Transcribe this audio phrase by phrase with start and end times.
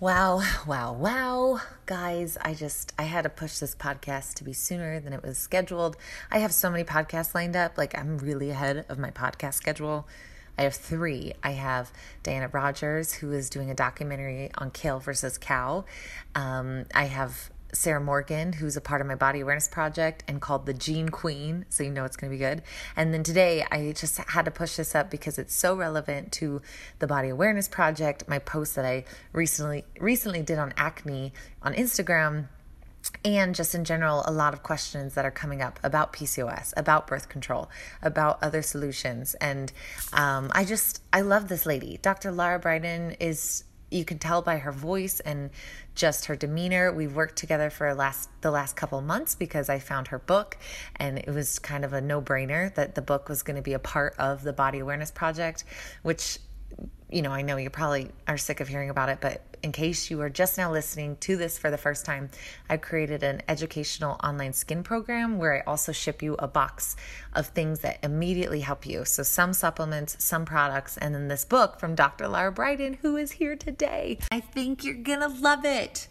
[0.00, 1.60] Wow, wow, wow.
[1.84, 5.36] Guys, I just I had to push this podcast to be sooner than it was
[5.36, 5.98] scheduled.
[6.30, 10.08] I have so many podcasts lined up, like I'm really ahead of my podcast schedule.
[10.56, 11.34] I have 3.
[11.42, 11.92] I have
[12.22, 15.84] Diana Rogers who is doing a documentary on kale versus cow.
[16.34, 20.66] Um, I have Sarah Morgan, who's a part of my body awareness project and called
[20.66, 22.62] the Gene Queen, so you know it's going to be good.
[22.96, 26.62] And then today I just had to push this up because it's so relevant to
[26.98, 32.48] the body awareness project, my post that I recently recently did on acne on Instagram
[33.24, 37.06] and just in general, a lot of questions that are coming up about PCOS, about
[37.06, 37.70] birth control,
[38.02, 39.34] about other solutions.
[39.40, 39.72] And
[40.12, 41.98] um, I just, I love this lady.
[42.02, 42.30] Dr.
[42.30, 45.50] Lara Briden is you can tell by her voice and
[45.94, 46.92] just her demeanor.
[46.92, 50.56] We've worked together for last the last couple months because I found her book
[50.96, 53.78] and it was kind of a no-brainer that the book was going to be a
[53.78, 55.64] part of the body awareness project,
[56.02, 56.38] which
[57.10, 60.10] you know, I know you probably are sick of hearing about it, but in case
[60.10, 62.30] you are just now listening to this for the first time,
[62.68, 66.96] I created an educational online skin program where I also ship you a box
[67.34, 69.04] of things that immediately help you.
[69.04, 72.28] So, some supplements, some products, and then this book from Dr.
[72.28, 74.18] Lara Briden, who is here today.
[74.30, 76.08] I think you're gonna love it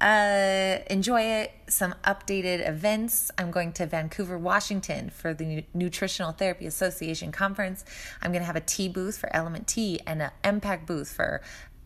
[0.00, 1.52] uh, enjoy it.
[1.68, 3.30] Some updated events.
[3.38, 7.84] I'm going to Vancouver, Washington for the Nutritional Therapy Association conference.
[8.20, 11.40] I'm going to have a tea booth for Element Tea and an MPAC booth for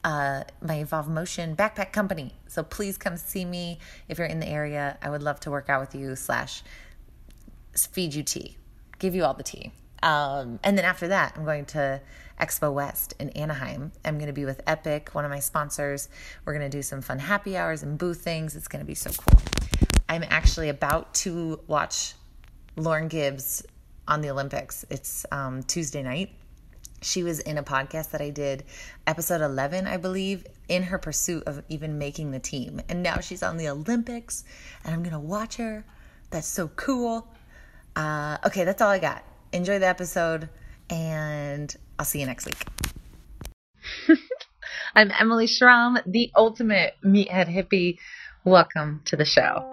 [0.05, 2.35] uh, my Evolve Motion backpack company.
[2.47, 4.99] So please come see me if you're in the area.
[5.03, 6.63] I would love to work out with you slash
[7.77, 8.57] feed you tea,
[8.99, 9.73] give you all the tea.
[10.03, 12.01] Um, and then after that, I'm going to
[12.41, 13.93] Expo West in Anaheim.
[14.05, 16.09] I'm going to be with Epic, one of my sponsors.
[16.45, 18.57] We're going to do some fun happy hours and booth things.
[18.57, 19.41] It's going to be so cool.
[20.09, 22.15] I'm actually about to watch
[22.77, 23.63] Lauren Gibbs
[24.09, 24.87] on the Olympics.
[24.91, 26.31] It's um, Tuesday night.
[27.03, 28.65] She was in a podcast that I did,
[29.07, 32.83] episode 11, I believe, in her pursuit of even making the team.
[32.91, 34.45] And now she's on the Olympics,
[34.85, 35.85] and I'm going to watch her.
[36.31, 37.27] That's so cool.
[37.97, 39.25] Uh, okay, that's all I got.
[39.53, 40.51] Enjoy the episode,
[40.91, 44.19] and I'll see you next week.
[44.95, 47.99] I'm Emily Schromm, the ultimate meathead hippie.
[48.45, 49.71] Welcome to the show.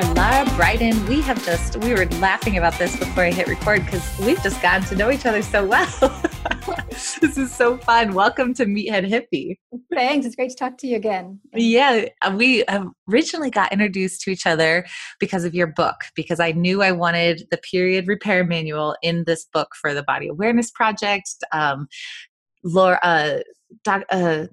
[0.00, 0.14] Dr.
[0.14, 1.08] Lara Briden.
[1.08, 4.62] We have just, we were laughing about this before I hit record because we've just
[4.62, 5.86] gotten to know each other so well.
[6.88, 8.14] this is so fun.
[8.14, 9.58] Welcome to Meathead Hippie.
[9.92, 10.24] Thanks.
[10.24, 11.40] It's great to talk to you again.
[11.54, 12.64] Yeah, we
[13.10, 14.86] originally got introduced to each other
[15.18, 19.44] because of your book, because I knew I wanted the period repair manual in this
[19.52, 21.28] book for the Body Awareness Project.
[21.52, 21.88] Um,
[22.64, 23.38] Laura, uh,
[23.84, 24.46] doc, uh,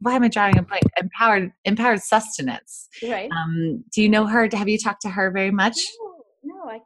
[0.00, 0.84] why am I drawing a blank?
[1.00, 2.88] Empowered, empowered sustenance.
[3.02, 3.30] Right.
[3.30, 4.48] Um, do you know her?
[4.52, 5.78] Have you talked to her very much?
[6.44, 6.80] No, no I,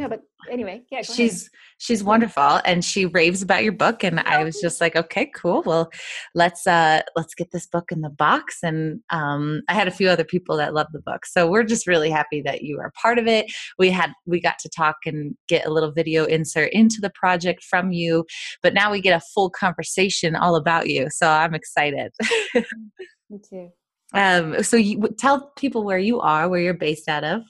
[0.00, 1.02] No, but anyway, yeah.
[1.02, 1.50] she's ahead.
[1.76, 5.62] she's wonderful, and she raves about your book, and I was just like, okay, cool.
[5.66, 5.90] Well,
[6.34, 8.60] let's uh let's get this book in the box.
[8.62, 11.86] And um, I had a few other people that love the book, so we're just
[11.86, 13.52] really happy that you are part of it.
[13.78, 17.62] We had we got to talk and get a little video insert into the project
[17.62, 18.24] from you,
[18.62, 21.08] but now we get a full conversation all about you.
[21.10, 22.10] So I'm excited.
[22.54, 23.68] Me too.
[24.14, 27.42] Um, so you tell people where you are, where you're based out of.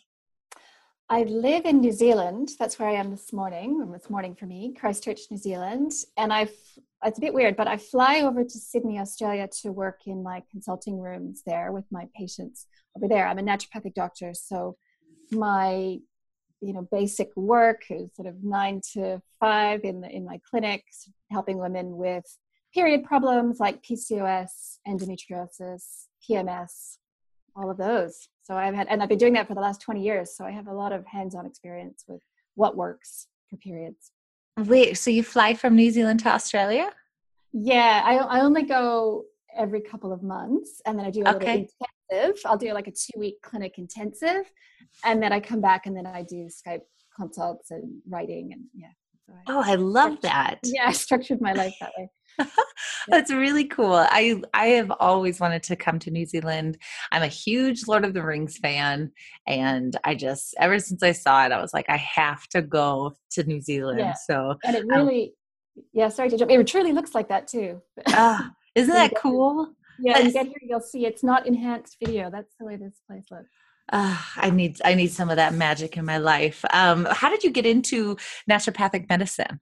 [1.13, 2.51] I live in New Zealand.
[2.57, 3.91] That's where I am this morning.
[3.91, 5.91] This morning for me, Christchurch, New Zealand.
[6.17, 6.43] And I,
[7.05, 10.45] it's a bit weird, but I fly over to Sydney, Australia to work in my
[10.53, 13.27] consulting rooms there with my patients over there.
[13.27, 14.77] I'm a naturopathic doctor, so
[15.33, 15.99] my,
[16.61, 21.11] you know, basic work is sort of nine to five in the, in my clinics,
[21.33, 22.39] helping women with
[22.73, 26.99] period problems like PCOS, endometriosis, PMS,
[27.57, 28.29] all of those.
[28.43, 30.37] So I've had, and I've been doing that for the last 20 years.
[30.37, 32.21] So I have a lot of hands on experience with
[32.55, 34.13] what works for periods.
[34.59, 36.91] Wait, so you fly from New Zealand to Australia?
[37.53, 39.25] Yeah, I, I only go
[39.57, 41.69] every couple of months and then I do a okay.
[41.69, 41.69] little
[42.11, 42.43] intensive.
[42.45, 44.51] I'll do like a two week clinic intensive
[45.05, 46.83] and then I come back and then I do Skype
[47.17, 48.89] consults and writing and yeah.
[49.31, 50.59] So I oh, I love that.
[50.65, 52.09] Yeah, I structured my life that way.
[53.09, 53.95] That's really cool.
[53.95, 56.79] I I have always wanted to come to New Zealand.
[57.13, 59.13] I'm a huge Lord of the Rings fan
[59.47, 63.17] and I just ever since I saw it I was like I have to go
[63.33, 63.99] to New Zealand.
[63.99, 64.15] Yeah.
[64.15, 65.25] So And it um really
[65.77, 66.51] um, yeah, sorry to jump.
[66.51, 67.83] It truly looks like that too.
[68.07, 68.43] uh,
[68.75, 69.75] isn't that cool?
[69.99, 72.31] Yeah, you get here you'll see it's not enhanced video.
[72.31, 73.51] That's the way this place looks.
[73.91, 76.65] Uh, I need I need some of that magic in my life.
[76.73, 78.17] Um, how did you get into
[78.49, 79.61] naturopathic medicine?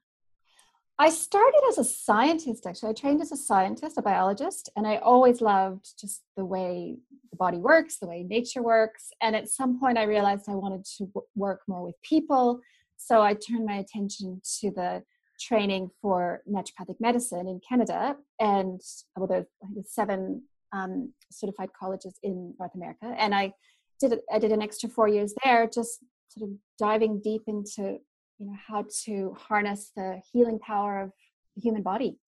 [1.00, 2.90] I started as a scientist, actually.
[2.90, 6.96] I trained as a scientist, a biologist, and I always loved just the way
[7.30, 9.10] the body works, the way nature works.
[9.22, 12.60] And at some point, I realized I wanted to w- work more with people.
[12.96, 15.04] So I turned my attention to the
[15.40, 18.16] training for naturopathic medicine in Canada.
[18.40, 18.80] And
[19.16, 19.46] well, there's,
[19.86, 20.42] seven
[20.72, 23.14] um, certified colleges in North America.
[23.16, 23.52] And I
[24.00, 27.98] did, I did an extra four years there, just sort of diving deep into
[28.38, 31.12] you know how to harness the healing power of
[31.56, 32.18] the human body.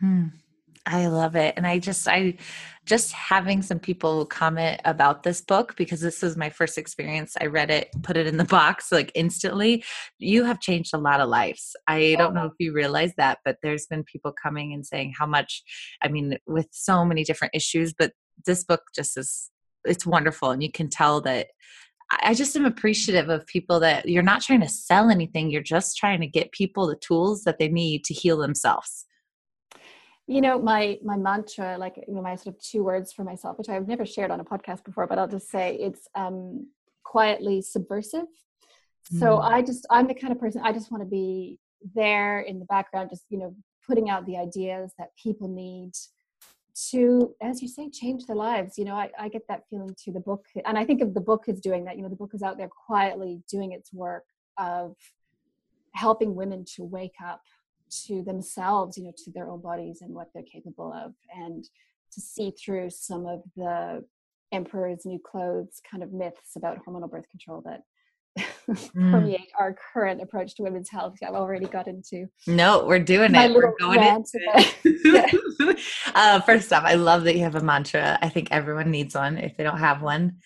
[0.00, 0.26] Hmm.
[0.86, 1.54] i love it.
[1.56, 2.34] And i just i
[2.86, 7.36] just having some people comment about this book because this was my first experience.
[7.40, 9.84] I read it put it in the box like instantly.
[10.18, 11.76] You have changed a lot of lives.
[11.86, 15.26] I don't know if you realize that but there's been people coming and saying how
[15.26, 15.62] much
[16.02, 18.12] i mean with so many different issues but
[18.46, 19.50] this book just is
[19.88, 21.48] it's wonderful and you can tell that
[22.10, 25.96] I just am appreciative of people that you're not trying to sell anything, you're just
[25.96, 29.04] trying to get people the tools that they need to heal themselves.
[30.26, 33.58] You know, my my mantra, like you know, my sort of two words for myself,
[33.58, 36.68] which I've never shared on a podcast before, but I'll just say it's um,
[37.02, 38.26] quietly subversive.
[39.18, 39.42] So mm.
[39.42, 41.58] I just I'm the kind of person I just want to be
[41.94, 43.54] there in the background, just you know,
[43.86, 45.92] putting out the ideas that people need
[46.90, 50.12] to as you say change their lives you know I, I, get that feeling to
[50.12, 52.34] the book and i think of the book is doing that you know the book
[52.34, 54.24] is out there quietly doing its work
[54.58, 54.94] of
[55.92, 57.42] helping women to wake up
[58.06, 61.64] to themselves you know to their own bodies and what they're capable of and
[62.12, 64.04] to see through some of the
[64.52, 67.82] emperor's new clothes kind of myths about hormonal birth control that
[68.70, 69.10] mm.
[69.10, 71.16] permeate our current approach to women's health.
[71.22, 72.26] I've already got into.
[72.46, 73.54] No, we're doing it.
[73.54, 75.78] We're going into it.
[76.14, 78.18] uh, first off, I love that you have a mantra.
[78.20, 79.38] I think everyone needs one.
[79.38, 80.36] If they don't have one,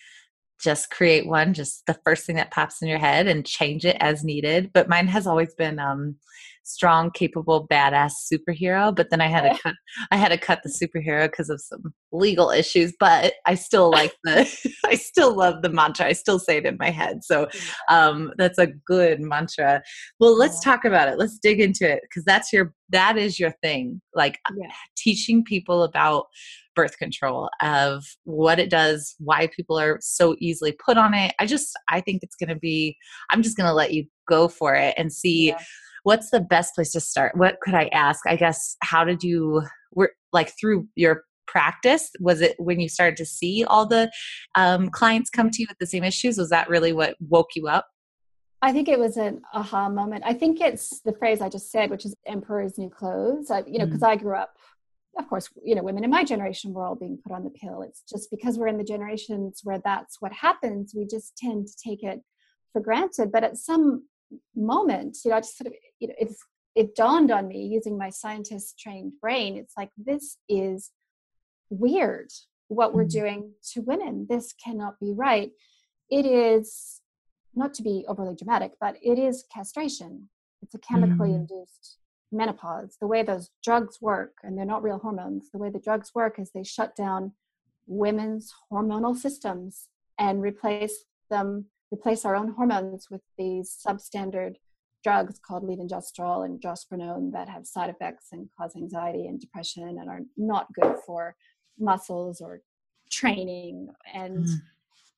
[0.61, 1.53] just create one.
[1.53, 4.71] Just the first thing that pops in your head and change it as needed.
[4.73, 6.15] But mine has always been um,
[6.63, 8.95] strong, capable, badass superhero.
[8.95, 9.75] But then I had to cut
[10.11, 12.93] I had to cut the superhero because of some legal issues.
[12.99, 16.07] But I still like the I still love the mantra.
[16.07, 17.23] I still say it in my head.
[17.23, 17.47] So
[17.89, 19.81] um, that's a good mantra.
[20.19, 21.17] Well, let's talk about it.
[21.17, 24.01] Let's dig into it because that's your that is your thing.
[24.15, 24.71] Like yeah.
[24.97, 26.27] teaching people about
[26.75, 31.45] birth control of what it does why people are so easily put on it i
[31.45, 32.97] just i think it's going to be
[33.29, 35.59] i'm just going to let you go for it and see yeah
[36.03, 39.61] what's the best place to start what could i ask i guess how did you
[39.93, 44.09] were like through your practice was it when you started to see all the
[44.55, 47.67] um, clients come to you with the same issues was that really what woke you
[47.67, 47.87] up
[48.63, 50.23] I think it was an aha moment.
[50.25, 53.77] I think it's the phrase I just said, which is "emperor's new clothes." I, you
[53.77, 54.07] know, because mm.
[54.07, 54.55] I grew up,
[55.19, 57.81] of course, you know, women in my generation were all being put on the pill.
[57.81, 61.73] It's just because we're in the generations where that's what happens, we just tend to
[61.83, 62.21] take it
[62.71, 63.33] for granted.
[63.33, 64.07] But at some
[64.55, 66.43] moment, you know, I just sort of, you know, it's
[66.75, 69.57] it dawned on me using my scientist trained brain.
[69.57, 70.91] It's like this is
[71.69, 72.29] weird
[72.67, 73.19] what we're mm-hmm.
[73.19, 74.25] doing to women.
[74.29, 75.51] This cannot be right.
[76.09, 77.01] It is
[77.55, 80.29] not to be overly dramatic, but it is castration.
[80.61, 81.35] It's a chemically mm.
[81.35, 81.97] induced
[82.31, 82.97] menopause.
[82.99, 86.39] The way those drugs work, and they're not real hormones, the way the drugs work
[86.39, 87.33] is they shut down
[87.85, 89.87] women's hormonal systems
[90.17, 94.55] and replace them replace our own hormones with these substandard
[95.03, 100.09] drugs called levonorgestrel and drospirenone that have side effects and cause anxiety and depression and
[100.09, 101.35] are not good for
[101.79, 102.61] muscles or
[103.11, 103.89] training.
[104.13, 104.55] And mm.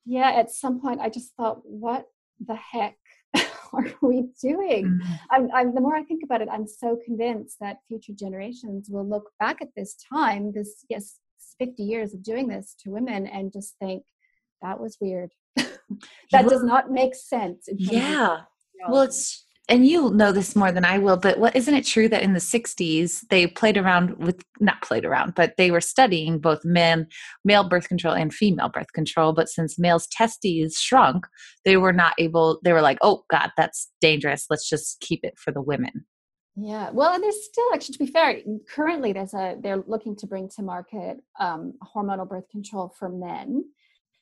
[0.05, 2.07] yeah, at some point I just thought, what
[2.45, 2.97] the heck
[3.73, 4.99] are we doing?
[5.01, 5.19] Mm.
[5.31, 9.07] I'm, I'm, the more I think about it, I'm so convinced that future generations will
[9.07, 11.19] look back at this time, this, yes,
[11.59, 14.03] 50 years of doing this to women and just think,
[14.61, 15.31] that was weird
[16.31, 17.67] that does not make sense.
[17.77, 18.41] Yeah.
[18.87, 22.07] Well, it's and you'll know this more than I will, but what isn't it true
[22.09, 26.37] that in the 60s they played around with not played around, but they were studying
[26.39, 27.07] both men
[27.43, 31.25] male birth control and female birth control, but since males testes shrunk,
[31.63, 34.45] they were not able they were like, "Oh god, that's dangerous.
[34.49, 36.05] Let's just keep it for the women."
[36.57, 38.39] Yeah, well, and there's still actually, to be fair,
[38.69, 43.63] currently there's a they're looking to bring to market um, hormonal birth control for men.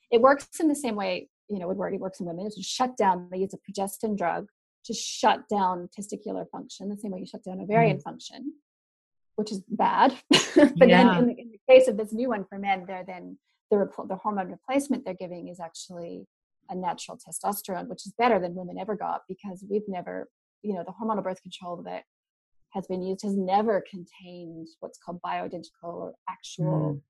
[0.09, 2.97] It works in the same way you know, Woodward works in women is to shut
[2.97, 4.47] down, they use a progestin drug
[4.85, 8.03] to shut down testicular function, the same way you shut down ovarian mm.
[8.03, 8.53] function,
[9.35, 10.13] which is bad.
[10.29, 11.03] but yeah.
[11.03, 13.37] then in the, in the, case of this new one for men, they're then
[13.71, 16.25] the, the hormone replacement they're giving is actually
[16.69, 20.29] a natural testosterone, which is better than women ever got because we've never,
[20.61, 22.03] you know, the hormonal birth control that
[22.71, 27.01] has been used has never contained what's called bioidentical or actual mm.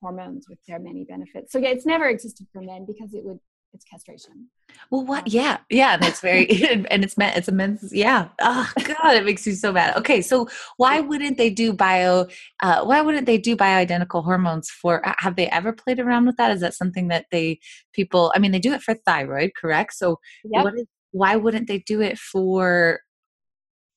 [0.00, 1.52] hormones with their many benefits.
[1.52, 3.38] So yeah, it's never existed for men because it would
[3.76, 4.48] it's castration.
[4.90, 5.20] Well, what?
[5.20, 6.48] Um, yeah, yeah, that's very
[6.90, 7.90] and it's meant it's immense.
[7.92, 8.28] Yeah.
[8.40, 9.96] Oh God, it makes you so mad.
[9.96, 12.26] Okay, so why wouldn't they do bio?
[12.62, 15.02] Uh, why wouldn't they do bioidentical hormones for?
[15.18, 16.50] Have they ever played around with that?
[16.50, 17.60] Is that something that they
[17.92, 18.32] people?
[18.34, 19.94] I mean, they do it for thyroid, correct?
[19.94, 20.64] So yep.
[20.64, 20.86] what is?
[21.12, 23.00] Why wouldn't they do it for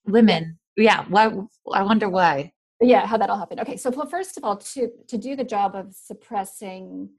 [0.05, 0.59] women?
[0.77, 1.05] Yeah.
[1.07, 1.31] Why?
[1.73, 2.51] I wonder why.
[2.81, 3.59] Yeah, how that all happened.
[3.61, 7.09] Okay, so well, first of all, to to do the job of suppressing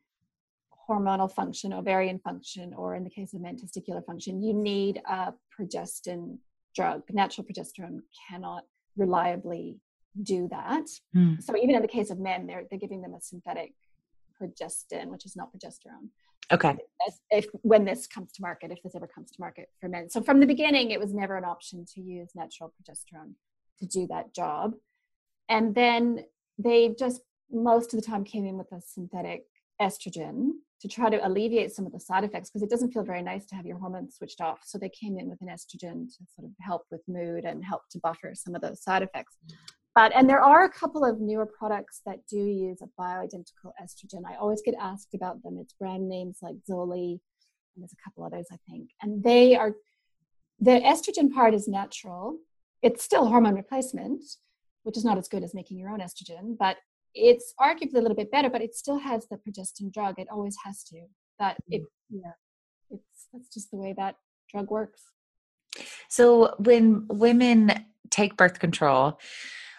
[0.90, 5.32] hormonal function, ovarian function, or in the case of men, testicular function, you need a
[5.59, 6.38] progestin
[6.75, 7.02] drug.
[7.11, 8.64] Natural progesterone cannot
[8.97, 9.78] reliably
[10.23, 10.87] do that.
[11.16, 11.42] Mm.
[11.42, 13.75] So even in the case of men, they're they're giving them a synthetic
[14.40, 16.09] progestin, which is not progesterone.
[16.52, 16.76] Okay.
[17.06, 20.11] As if when this comes to market, if this ever comes to market for men.
[20.11, 23.35] So from the beginning, it was never an option to use natural progesterone
[23.78, 24.75] to do that job.
[25.49, 26.25] And then
[26.59, 27.20] they just
[27.52, 29.44] most of the time came in with a synthetic
[29.80, 33.22] estrogen to try to alleviate some of the side effects because it doesn't feel very
[33.22, 34.60] nice to have your hormones switched off.
[34.64, 37.82] So they came in with an estrogen to sort of help with mood and help
[37.90, 39.37] to buffer some of those side effects.
[39.94, 44.22] But and there are a couple of newer products that do use a bioidentical estrogen.
[44.26, 45.58] I always get asked about them.
[45.60, 48.90] It's brand names like Zoely, and there's a couple others I think.
[49.02, 49.75] And they are
[50.60, 52.38] the estrogen part is natural.
[52.82, 54.22] It's still hormone replacement,
[54.84, 56.76] which is not as good as making your own estrogen, but
[57.14, 60.19] it's arguably a little bit better, but it still has the progestin drug.
[60.19, 61.00] It always has to.
[61.38, 62.19] That it, mm-hmm.
[62.19, 62.33] yeah,
[62.90, 64.17] it's that's just the way that
[64.50, 65.02] drug works.
[66.09, 69.19] So when women take birth control,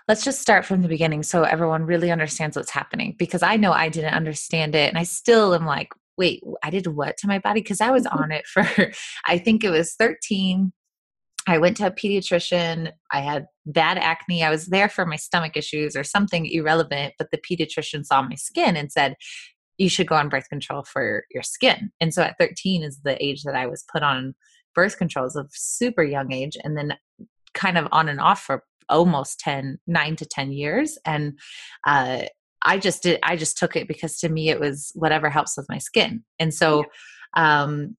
[0.08, 3.16] let's just start from the beginning so everyone really understands what's happening.
[3.20, 6.88] Because I know I didn't understand it, and I still am like, wait, I did
[6.88, 7.62] what to my body?
[7.62, 8.66] Because I was on it for,
[9.26, 10.72] I think it was 13
[11.48, 12.92] I went to a pediatrician.
[13.12, 14.44] I had bad acne.
[14.44, 18.36] I was there for my stomach issues or something irrelevant, but the pediatrician saw my
[18.36, 19.16] skin and said,
[19.78, 21.92] You should go on birth control for your skin.
[22.00, 24.36] And so at 13 is the age that I was put on
[24.74, 26.96] birth controls of super young age and then
[27.54, 31.38] kind of on and off for almost 10 9 to 10 years and
[31.88, 32.24] uh,
[32.62, 35.66] i just did i just took it because to me it was whatever helps with
[35.70, 36.84] my skin and so
[37.38, 37.96] um,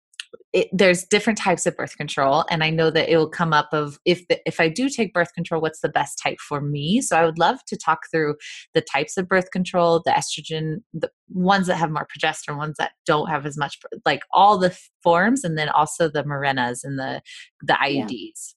[0.52, 3.68] it, there's different types of birth control and i know that it will come up
[3.73, 7.00] of if the, if i do take birth control what's the best type for me?
[7.00, 8.37] So i would love to talk through
[8.75, 12.92] the types of birth control the estrogen the ones that have more progesterone ones that
[13.06, 17.23] don't have as much like all the forms and then also the Mirenas and the
[17.62, 18.54] the iuds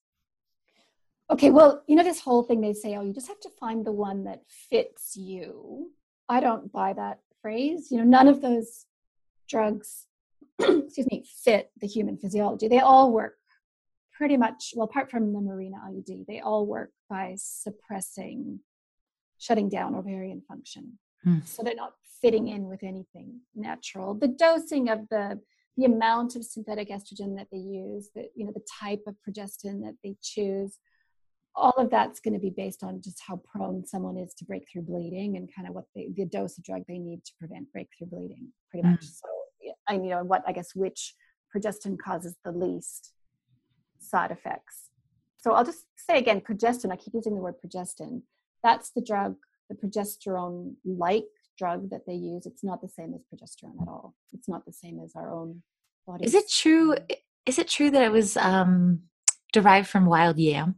[0.78, 1.34] yeah.
[1.34, 3.86] okay well you know this whole thing they say oh you just have to find
[3.86, 5.92] the one that fits you.
[6.28, 7.88] I don't buy that phrase.
[7.92, 8.86] You know none of those
[9.48, 10.08] drugs
[10.60, 12.68] excuse me, fit the human physiology.
[12.68, 13.36] They all work
[14.14, 18.60] pretty much, well, apart from the Mirena IUD, they all work by suppressing,
[19.38, 20.98] shutting down ovarian function.
[21.24, 21.40] Hmm.
[21.44, 24.14] So they're not fitting in with anything natural.
[24.14, 25.40] The dosing of the
[25.78, 29.82] the amount of synthetic estrogen that they use, the you know the type of progestin
[29.82, 30.80] that they choose,
[31.56, 34.84] all of that's going to be based on just how prone someone is to breakthrough
[34.84, 38.08] bleeding and kind of what they, the dose of drug they need to prevent breakthrough
[38.08, 39.04] bleeding, pretty much.
[39.04, 39.28] So
[39.88, 41.14] I you know what I guess which
[41.56, 43.14] progestin causes the least
[44.00, 44.90] side effects.
[45.38, 46.92] So I'll just say again, progestin.
[46.92, 48.24] I keep using the word progestin.
[48.64, 49.36] That's the drug,
[49.70, 51.26] the progesterone-like
[51.58, 52.46] drug that they use.
[52.46, 54.16] It's not the same as progesterone at all.
[54.34, 55.62] It's not the same as our own
[56.08, 56.26] body.
[56.26, 56.96] Is it true?
[57.46, 59.02] Is it true that it was um,
[59.54, 60.76] derived from wild yam?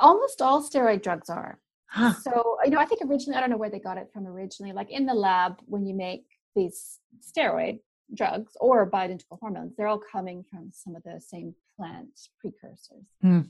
[0.00, 1.58] Almost all steroid drugs are.
[1.88, 2.12] Huh.
[2.22, 4.72] So you know, I think originally I don't know where they got it from originally.
[4.72, 7.80] Like in the lab, when you make these steroid
[8.14, 12.08] drugs or bioidentical hormones, they're all coming from some of the same plant
[12.40, 13.04] precursors.
[13.24, 13.48] Mm.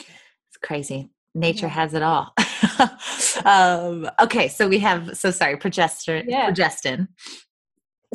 [0.00, 1.10] It's crazy.
[1.34, 1.72] Nature yeah.
[1.72, 2.32] has it all.
[3.44, 6.24] um, okay, so we have so sorry, progestin.
[6.28, 6.50] Yeah.
[6.50, 7.08] Progestin.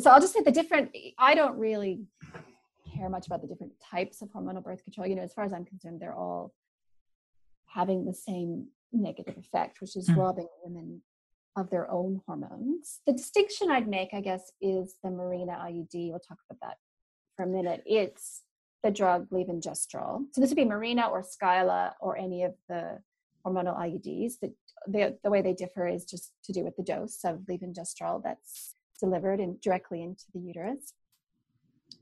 [0.00, 0.96] So I'll just say the different.
[1.18, 2.00] I don't really
[2.96, 5.06] care much about the different types of hormonal birth control.
[5.06, 6.54] You know, as far as I'm concerned, they're all
[7.66, 10.16] having the same negative effect, which is mm.
[10.16, 11.02] robbing women
[11.56, 13.00] of their own hormones.
[13.06, 16.10] The distinction I'd make, I guess, is the Mirena IUD.
[16.10, 16.76] We'll talk about that
[17.36, 17.82] for a minute.
[17.86, 18.42] It's
[18.82, 20.26] the drug levonorgestrel.
[20.32, 22.98] So this would be Mirena or Skyla or any of the
[23.44, 24.34] hormonal IUDs.
[24.40, 24.54] The,
[24.86, 28.74] the, the way they differ is just to do with the dose of levonorgestrel that's
[28.98, 30.94] delivered in, directly into the uterus.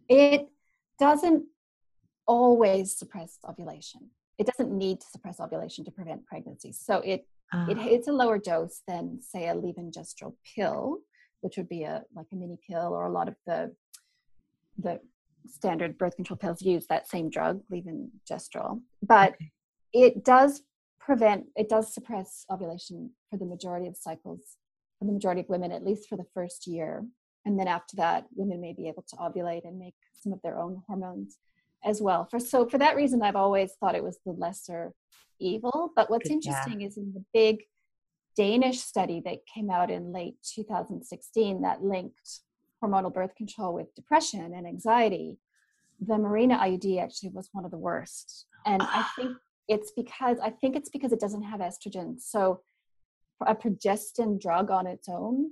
[0.08, 0.48] It
[0.98, 1.44] doesn't
[2.26, 4.10] always suppress ovulation.
[4.36, 6.72] It doesn't need to suppress ovulation to prevent pregnancy.
[6.72, 10.98] So it uh, it, it's a lower dose than, say, a levonorgestrel pill,
[11.40, 13.74] which would be a like a mini pill, or a lot of the
[14.78, 15.00] the
[15.46, 18.80] standard birth control pills use that same drug, levonorgestrel.
[19.02, 19.52] But okay.
[19.92, 20.62] it does
[21.00, 24.56] prevent, it does suppress ovulation for the majority of cycles,
[24.98, 27.04] for the majority of women, at least for the first year.
[27.44, 30.58] and then after that, women may be able to ovulate and make some of their
[30.58, 31.38] own hormones
[31.84, 32.26] as well.
[32.30, 34.92] For so for that reason, I've always thought it was the lesser
[35.40, 35.92] evil.
[35.94, 36.88] But what's interesting yeah.
[36.88, 37.64] is in the big
[38.36, 42.40] Danish study that came out in late 2016 that linked
[42.82, 45.38] hormonal birth control with depression and anxiety,
[46.00, 48.46] the Mirena IUD actually was one of the worst.
[48.64, 49.36] And I think
[49.68, 52.20] it's because I think it's because it doesn't have estrogen.
[52.20, 52.60] So
[53.44, 55.50] a progestin drug on its own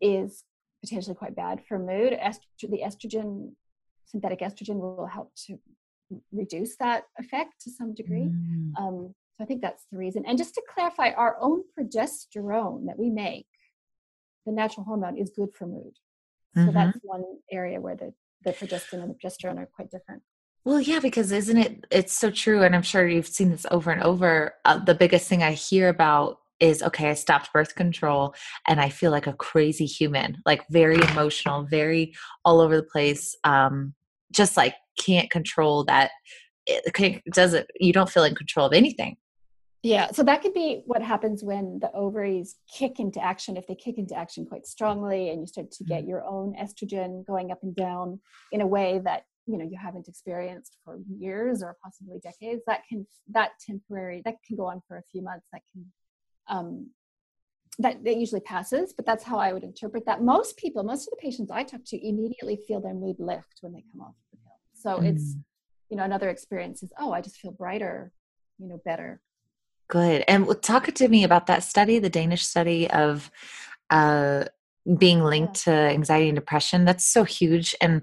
[0.00, 0.44] is
[0.82, 2.12] potentially quite bad for mood.
[2.12, 3.52] The estrogen,
[4.06, 5.58] synthetic estrogen, will help to
[6.32, 8.28] reduce that effect to some degree.
[8.30, 8.72] Mm.
[8.78, 10.24] Um, so I think that's the reason.
[10.26, 13.46] And just to clarify, our own progestin that we make,
[14.46, 15.94] the natural hormone, is good for mood.
[16.54, 16.74] So mm-hmm.
[16.74, 18.12] that's one area where the,
[18.44, 20.22] the progesterone and the progesterone are quite different.
[20.64, 21.86] Well, yeah, because isn't it?
[21.90, 24.54] It's so true, and I'm sure you've seen this over and over.
[24.64, 28.34] Uh, the biggest thing I hear about is okay, I stopped birth control,
[28.68, 32.14] and I feel like a crazy human, like very emotional, very
[32.44, 33.34] all over the place.
[33.42, 33.94] Um,
[34.32, 36.10] just like can't control that.
[36.66, 37.66] It doesn't.
[37.78, 39.16] You don't feel in control of anything.
[39.82, 43.56] Yeah, so that could be what happens when the ovaries kick into action.
[43.56, 46.08] If they kick into action quite strongly, and you start to get mm-hmm.
[46.08, 48.20] your own estrogen going up and down
[48.52, 52.82] in a way that you know you haven't experienced for years or possibly decades that
[52.88, 55.84] can that temporary that can go on for a few months that can
[56.48, 56.90] um
[57.78, 61.10] that, that usually passes but that's how i would interpret that most people most of
[61.10, 64.38] the patients i talk to immediately feel their mood lift when they come off the
[64.38, 65.10] pill so mm.
[65.10, 65.36] it's
[65.88, 68.12] you know another experience is oh i just feel brighter
[68.58, 69.20] you know better
[69.88, 73.30] good and talk to me about that study the danish study of
[73.90, 74.44] uh
[74.98, 75.72] being linked yeah.
[75.72, 78.02] to anxiety and depression that's so huge and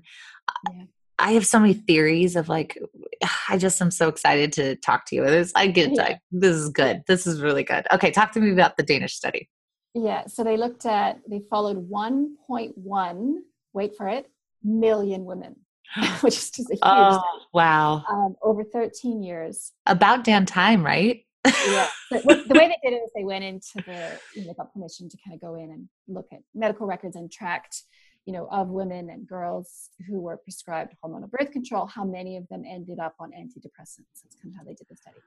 [0.72, 0.84] yeah.
[1.20, 2.78] I have so many theories of like,
[3.50, 5.26] I just am so excited to talk to you.
[5.26, 6.18] This I get yeah.
[6.32, 7.04] this is good.
[7.08, 7.86] This is really good.
[7.92, 9.50] Okay, talk to me about the Danish study.
[9.94, 13.36] Yeah, so they looked at they followed 1.1,
[13.74, 14.30] wait for it,
[14.64, 15.56] million women,
[16.22, 17.22] which is just a huge oh,
[17.54, 18.04] wow.
[18.10, 19.72] Um, over 13 years.
[19.86, 21.26] About damn time, right?
[21.46, 21.88] yeah.
[22.12, 25.18] the way they did it is they went into the, you know, got permission to
[25.26, 27.84] kind of go in and look at medical records and tracked
[28.30, 32.48] you know, of women and girls who were prescribed hormonal birth control, how many of
[32.50, 34.22] them ended up on antidepressants.
[34.22, 35.18] That's kind of how they did the study.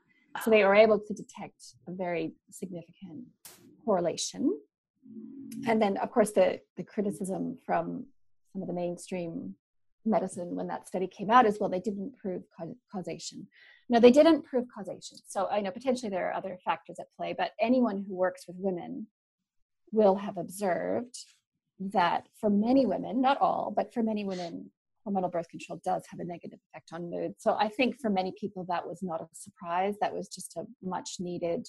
[0.43, 3.25] So they were able to detect a very significant
[3.85, 4.59] correlation.
[5.67, 8.07] And then, of course, the, the criticism from
[8.53, 9.55] some of the mainstream
[10.05, 12.43] medicine when that study came out is well, they didn't prove
[12.91, 13.47] causation.
[13.89, 15.19] No, they didn't prove causation.
[15.27, 18.57] So I know potentially there are other factors at play, but anyone who works with
[18.59, 19.07] women
[19.93, 21.17] will have observed
[21.79, 24.71] that for many women, not all, but for many women,
[25.07, 27.35] hormonal birth control does have a negative effect on mood.
[27.39, 29.95] So I think for many people that was not a surprise.
[30.01, 31.67] That was just a much needed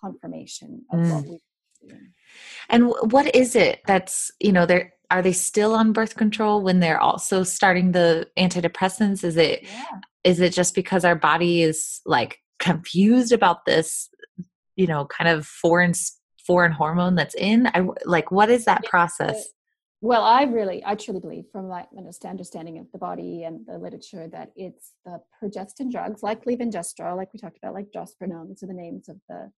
[0.00, 1.14] confirmation of mm.
[1.14, 1.40] what we
[2.68, 6.80] and what is it that's you know they are they still on birth control when
[6.80, 9.84] they're also starting the antidepressants is it yeah.
[10.24, 14.08] is it just because our body is like confused about this
[14.74, 15.94] you know kind of foreign
[16.48, 17.68] foreign hormone that's in?
[17.68, 19.48] I like what is that process?
[20.00, 21.84] Well, I really, I truly believe from my
[22.24, 27.32] understanding of the body and the literature that it's the progestin drugs like levonorgestrel, like
[27.32, 28.48] we talked about, like drospirenone.
[28.48, 29.50] These are the names of the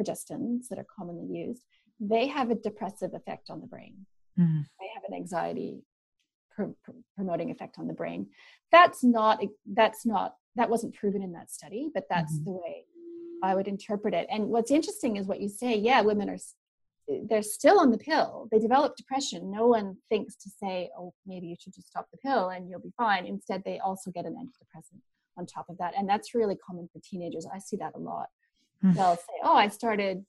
[0.00, 1.62] progestins that are commonly used.
[2.00, 4.06] They have a depressive effect on the brain.
[4.38, 4.62] Mm-hmm.
[4.80, 5.84] They have an anxiety
[7.16, 8.28] promoting effect on the brain.
[8.72, 9.40] That's not.
[9.64, 10.34] That's not.
[10.56, 12.44] That wasn't proven in that study, but that's mm-hmm.
[12.44, 12.84] the way
[13.44, 14.26] I would interpret it.
[14.30, 15.76] And what's interesting is what you say.
[15.76, 16.38] Yeah, women are
[17.08, 18.48] they're still on the pill.
[18.50, 19.50] They develop depression.
[19.50, 22.80] No one thinks to say, "Oh, maybe you should just stop the pill and you'll
[22.80, 25.00] be fine." Instead, they also get an antidepressant
[25.36, 27.46] on top of that, and that's really common for teenagers.
[27.52, 28.28] I see that a lot.
[28.82, 28.94] Mm.
[28.94, 30.24] They'll say, "Oh, I started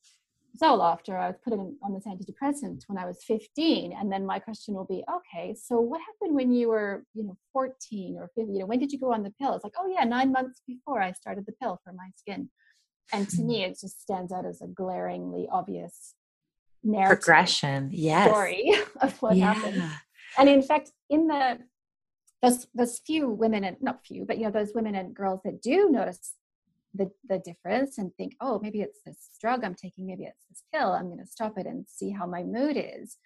[0.62, 4.40] Zoloft or I was put on this antidepressant when I was 15," and then my
[4.40, 8.54] question will be, "Okay, so what happened when you were, you know, 14 or 15?
[8.54, 10.62] You know, when did you go on the pill?" It's like, "Oh yeah, nine months
[10.68, 12.50] before I started the pill for my skin."
[13.14, 16.16] and to me it just stands out as a glaringly obvious
[16.86, 18.30] narrative progression yes.
[18.30, 18.72] story
[19.02, 19.54] of what yeah.
[19.54, 19.84] happened.
[20.38, 21.60] And in fact in the
[22.42, 25.62] those those few women and not few but you know those women and girls that
[25.62, 26.36] do notice
[26.94, 30.64] the the difference and think oh maybe it's this drug i'm taking maybe it's this
[30.74, 33.18] pill i'm going to stop it and see how my mood is.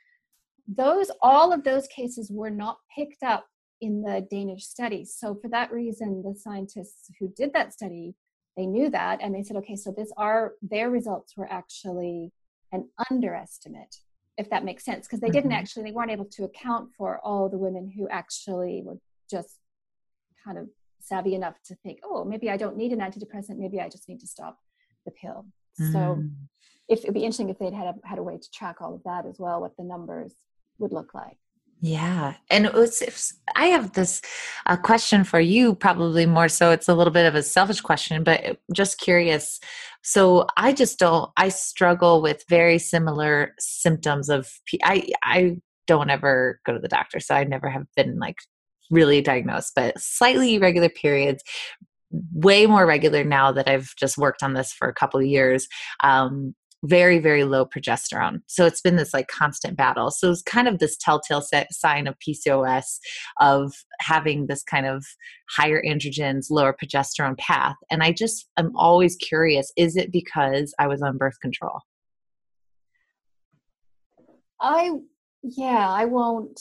[0.67, 3.45] Those all of those cases were not picked up
[3.81, 5.05] in the danish study.
[5.05, 8.15] So for that reason the scientists who did that study
[8.55, 12.31] they knew that and they said okay so this are their results were actually
[12.71, 13.97] an underestimate
[14.37, 15.59] if that makes sense because they didn't mm-hmm.
[15.59, 18.97] actually they weren't able to account for all the women who actually were
[19.29, 19.59] just
[20.43, 20.67] kind of
[21.01, 24.19] savvy enough to think oh maybe i don't need an antidepressant maybe i just need
[24.19, 24.57] to stop
[25.05, 25.45] the pill
[25.79, 25.91] mm.
[25.91, 26.23] so
[26.87, 29.03] if it'd be interesting if they'd had a, had a way to track all of
[29.03, 30.33] that as well what the numbers
[30.77, 31.37] would look like
[31.81, 32.33] Yeah.
[32.49, 34.21] And it was, I have this
[34.65, 36.71] uh, question for you, probably more so.
[36.71, 39.61] It's a little bit of a selfish question, but just curious.
[40.03, 44.49] So I just don't, I struggle with very similar symptoms of,
[44.83, 47.21] I, I don't ever go to the doctor.
[47.21, 48.37] So I never have been like
[48.91, 51.43] really diagnosed, but slightly irregular periods,
[52.33, 55.67] way more regular now that I've just worked on this for a couple of years.
[56.03, 58.41] Um, very very low progesterone.
[58.47, 60.11] So it's been this like constant battle.
[60.11, 62.99] So it's kind of this telltale sign of pcos
[63.39, 65.05] of having this kind of
[65.49, 67.75] higher androgens lower progesterone path.
[67.91, 71.79] And i just i'm always curious is it because i was on birth control?
[74.61, 74.91] I
[75.43, 76.59] yeah i won't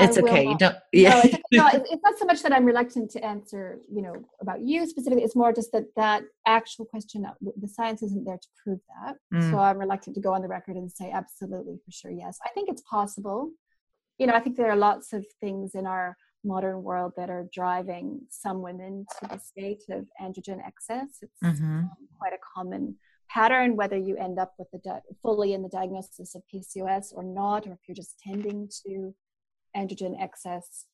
[0.00, 0.44] it's okay.
[0.44, 0.76] Not, don't.
[0.92, 1.14] Yeah.
[1.14, 4.60] No, it's, no, it's, not so much that I'm reluctant to answer, you know, about
[4.60, 5.24] you specifically.
[5.24, 9.16] It's more just that that actual question, the science isn't there to prove that.
[9.32, 9.50] Mm.
[9.50, 12.38] So I'm reluctant to go on the record and say absolutely for sure yes.
[12.44, 13.50] I think it's possible.
[14.18, 17.48] You know, I think there are lots of things in our modern world that are
[17.52, 21.08] driving some women to the state of androgen excess.
[21.22, 21.78] It's mm-hmm.
[21.78, 22.96] um, quite a common
[23.30, 27.24] pattern, whether you end up with the di- fully in the diagnosis of PCOS or
[27.24, 29.14] not, or if you're just tending to
[29.76, 30.86] androgen excess.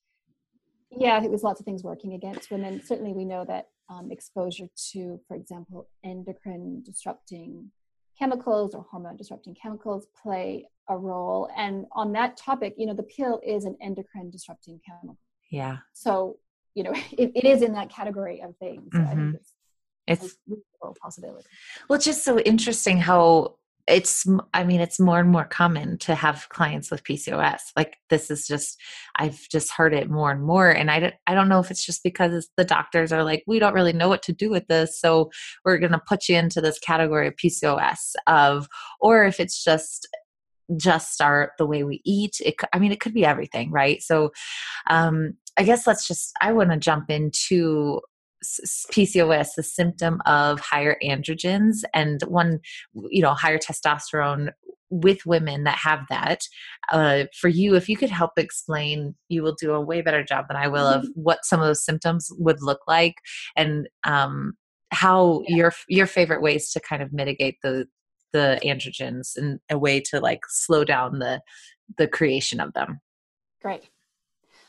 [0.91, 2.83] Yeah, there's lots of things working against women.
[2.85, 7.71] Certainly, we know that um, exposure to, for example, endocrine disrupting
[8.19, 11.49] chemicals or hormone disrupting chemicals play a role.
[11.57, 15.19] And on that topic, you know, the pill is an endocrine disrupting chemical.
[15.51, 15.79] Yeah.
[15.95, 16.39] So,
[16.75, 18.93] you know, it, it is in that category of things.
[18.93, 19.35] Mm-hmm.
[19.37, 19.55] it's,
[20.07, 20.37] it's
[20.83, 21.47] a possibility.
[21.89, 23.57] Well, it's just so interesting how
[23.91, 28.31] it's i mean it's more and more common to have clients with pcos like this
[28.31, 28.81] is just
[29.17, 31.85] i've just heard it more and more and i don't, I don't know if it's
[31.85, 34.99] just because the doctors are like we don't really know what to do with this
[34.99, 35.31] so
[35.65, 38.69] we're going to put you into this category of pcos of
[39.01, 40.09] or if it's just
[40.77, 44.03] just start the way we eat it i mean it could be everything right?
[44.03, 44.31] So
[44.87, 48.01] um i guess let's just i want to jump into
[48.45, 52.61] PCOS, the symptom of higher androgens and one,
[52.95, 54.51] you know, higher testosterone
[54.91, 56.43] with women that have that.
[56.91, 60.47] Uh, for you, if you could help explain, you will do a way better job
[60.49, 63.15] than I will of what some of those symptoms would look like
[63.57, 64.55] and um,
[64.91, 65.57] how yeah.
[65.57, 67.87] your your favorite ways to kind of mitigate the
[68.33, 71.41] the androgens and a way to like slow down the
[71.97, 73.01] the creation of them.
[73.63, 73.89] Great.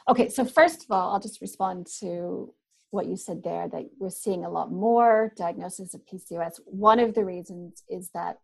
[0.10, 2.54] Okay, so first of all, I'll just respond to
[2.92, 6.60] what you said there that we're seeing a lot more diagnosis of PCOS.
[6.66, 8.38] One of the reasons is that,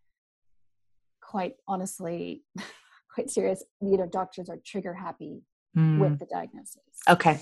[1.21, 2.43] quite honestly,
[3.13, 5.41] quite serious, you know, doctors are trigger happy
[5.77, 5.99] mm.
[5.99, 6.81] with the diagnosis.
[7.09, 7.39] Okay.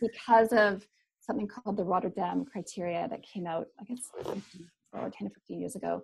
[0.00, 0.86] Because of
[1.20, 5.76] something called the Rotterdam criteria that came out, I guess, or 10 or 15 years
[5.76, 6.02] ago,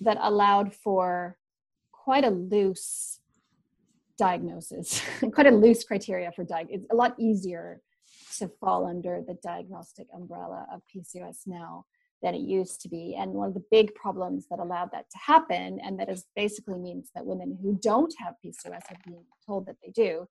[0.00, 1.36] that allowed for
[1.90, 3.20] quite a loose
[4.16, 6.82] diagnosis, quite a loose criteria for diagnosis.
[6.82, 7.80] It's a lot easier
[8.38, 11.84] to fall under the diagnostic umbrella of PCOS now
[12.22, 13.16] than it used to be.
[13.18, 16.78] And one of the big problems that allowed that to happen, and that is basically
[16.78, 20.26] means that women who don't have PCOS are being told that they do,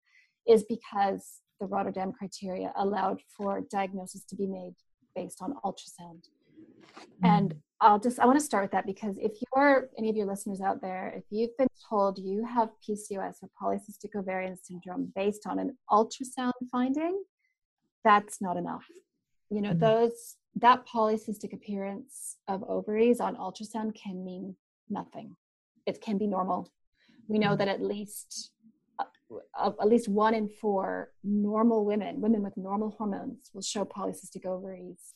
[0.48, 4.76] is because the Rotterdam criteria allowed for diagnosis to be made
[5.16, 6.24] based on ultrasound.
[6.96, 7.26] Mm-hmm.
[7.26, 10.26] And I'll just I want to start with that because if you're any of your
[10.26, 15.48] listeners out there, if you've been told you have PCOS or polycystic ovarian syndrome based
[15.48, 17.24] on an ultrasound finding,
[18.04, 18.86] that's not enough.
[19.50, 19.80] You know, mm-hmm.
[19.80, 24.56] those that polycystic appearance of ovaries on ultrasound can mean
[24.90, 25.36] nothing.
[25.86, 26.72] It can be normal.
[27.28, 27.58] We know mm-hmm.
[27.58, 28.52] that at least
[29.00, 34.46] uh, at least one in four normal women, women with normal hormones, will show polycystic
[34.46, 35.14] ovaries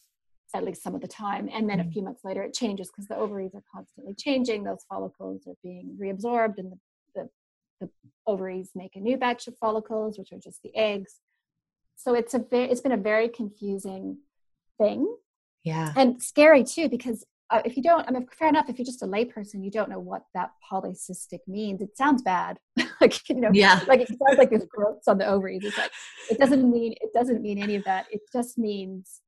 [0.55, 1.49] at least some of the time.
[1.51, 1.91] And then a mm-hmm.
[1.91, 4.63] few months later, it changes because the ovaries are constantly changing.
[4.63, 6.77] Those follicles are being reabsorbed, and the,
[7.15, 7.29] the,
[7.81, 7.89] the
[8.27, 11.19] ovaries make a new batch of follicles, which are just the eggs
[11.95, 14.17] so it's a very it's been a very confusing
[14.77, 15.15] thing.
[15.63, 15.93] Yeah.
[15.95, 19.03] And scary too because uh, if you don't i mean fair enough if you're just
[19.03, 21.81] a layperson you don't know what that polycystic means.
[21.81, 22.59] It sounds bad.
[23.01, 23.81] Like you know yeah.
[23.85, 25.65] like it sounds like there's growths on the ovaries.
[25.65, 25.91] It's like
[26.31, 28.05] it doesn't mean it doesn't mean any of that.
[28.09, 29.19] It just means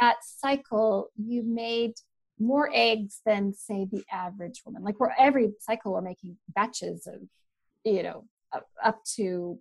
[0.00, 1.94] that cycle you made
[2.40, 4.82] more eggs than say the average woman.
[4.82, 7.20] Like for every cycle we're making batches of
[7.84, 8.24] you know
[8.82, 9.58] up to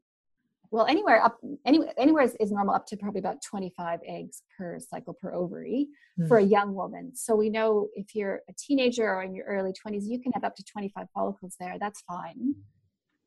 [0.72, 4.80] well anywhere up anywhere anywhere is, is, normal up to probably about 25 eggs per
[4.80, 5.88] cycle per ovary
[6.20, 6.28] mm.
[6.28, 7.16] for a young woman.
[7.16, 10.44] So we know if you're a teenager or in your early 20s you can have
[10.44, 11.78] up to 25 follicles there.
[11.80, 12.56] That's fine.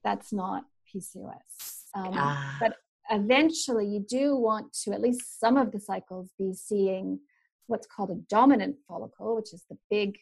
[0.04, 2.56] That's not pcos um, ah.
[2.60, 2.76] but
[3.10, 7.18] eventually you do want to at least some of the cycles be seeing
[7.66, 10.16] what's called a dominant follicle which is the big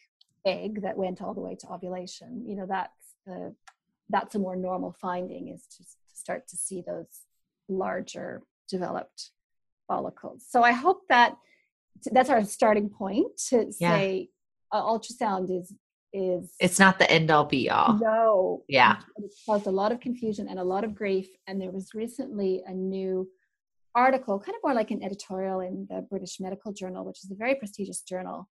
[0.46, 2.44] egg that went all the way to ovulation.
[2.46, 3.54] You know that's the
[4.08, 5.84] that's a more normal finding is to
[6.16, 7.06] start to see those
[7.68, 9.30] larger developed
[9.88, 10.44] follicles.
[10.48, 11.36] So I hope that
[12.12, 13.96] that's our starting point to yeah.
[13.96, 14.28] say
[14.72, 15.72] uh, ultrasound is
[16.12, 17.98] is it's not the end all be all.
[17.98, 18.62] No.
[18.68, 18.96] Yeah.
[19.16, 21.28] It caused a lot of confusion and a lot of grief.
[21.46, 23.28] And there was recently a new
[23.94, 27.34] article, kind of more like an editorial in the British Medical Journal, which is a
[27.34, 28.48] very prestigious journal,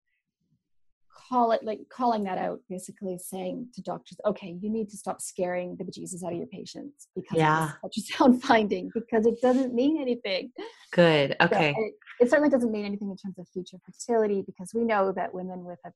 [1.16, 5.22] call it like calling that out, basically saying to doctors, okay, you need to stop
[5.22, 7.72] scaring the bejesus out of your patients because yeah.
[7.84, 10.52] of ultrasound finding, because it doesn't mean anything.
[10.92, 11.36] Good.
[11.42, 11.74] Okay.
[11.76, 15.12] So it, it certainly doesn't mean anything in terms of future fertility because we know
[15.14, 15.92] that women with a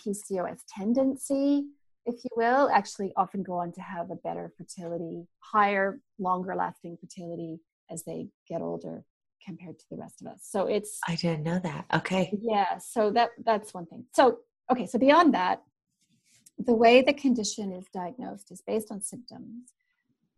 [0.00, 1.66] PCOS tendency,
[2.06, 6.96] if you will, actually often go on to have a better fertility, higher, longer lasting
[7.00, 9.04] fertility as they get older
[9.44, 10.40] compared to the rest of us.
[10.42, 11.84] So it's I didn't know that.
[11.94, 12.32] Okay.
[12.40, 14.04] Yeah, so that that's one thing.
[14.14, 14.38] So
[14.70, 15.62] okay, so beyond that,
[16.58, 19.72] the way the condition is diagnosed is based on symptoms.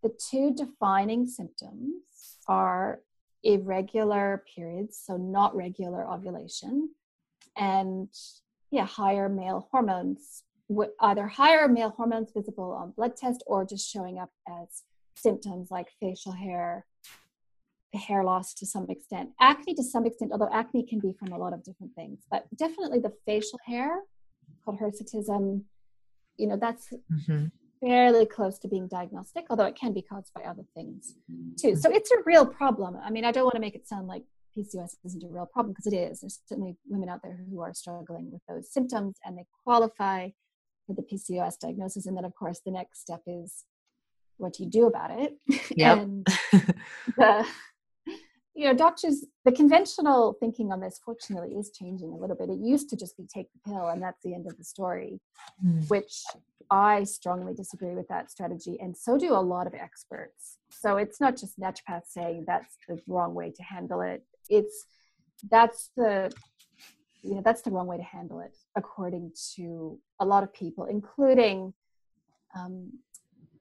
[0.03, 3.01] The two defining symptoms are
[3.43, 6.91] irregular periods, so not regular ovulation,
[7.57, 8.09] and
[8.71, 10.43] yeah, higher male hormones,
[11.01, 14.83] either higher male hormones visible on blood test or just showing up as
[15.15, 16.87] symptoms like facial hair,
[17.95, 21.39] hair loss to some extent, acne to some extent, although acne can be from a
[21.39, 24.01] lot of different things, but definitely the facial hair
[24.65, 25.63] called hirsutism,
[26.37, 27.47] you know, that's mm-hmm.
[27.85, 31.15] fairly close to being diagnostic, although it can be caused by other things
[31.61, 31.77] too.
[31.77, 32.97] So it's a real problem.
[33.03, 34.25] I mean, I don't want to make it sound like
[34.57, 36.21] PCOS isn't a real problem because it is.
[36.21, 40.31] There's certainly women out there who are struggling with those symptoms and they qualify
[40.87, 42.07] for the PCOS diagnosis.
[42.07, 43.65] And then, of course, the next step is
[44.39, 45.35] what do you do about it?
[45.77, 45.99] Yep.
[45.99, 46.27] and
[47.17, 47.47] the,
[48.57, 52.49] you know, doctors, the conventional thinking on this, fortunately, is changing a little bit.
[52.49, 55.21] It used to just be take the pill and that's the end of the story,
[55.65, 55.89] mm.
[55.91, 56.23] which
[56.71, 58.79] I strongly disagree with that strategy.
[58.81, 60.59] And so do a lot of experts.
[60.71, 64.87] So it's not just naturopaths saying that's the wrong way to handle it it's
[65.51, 66.33] that's the
[67.23, 70.85] you know that's the wrong way to handle it according to a lot of people
[70.85, 71.73] including
[72.57, 72.91] um,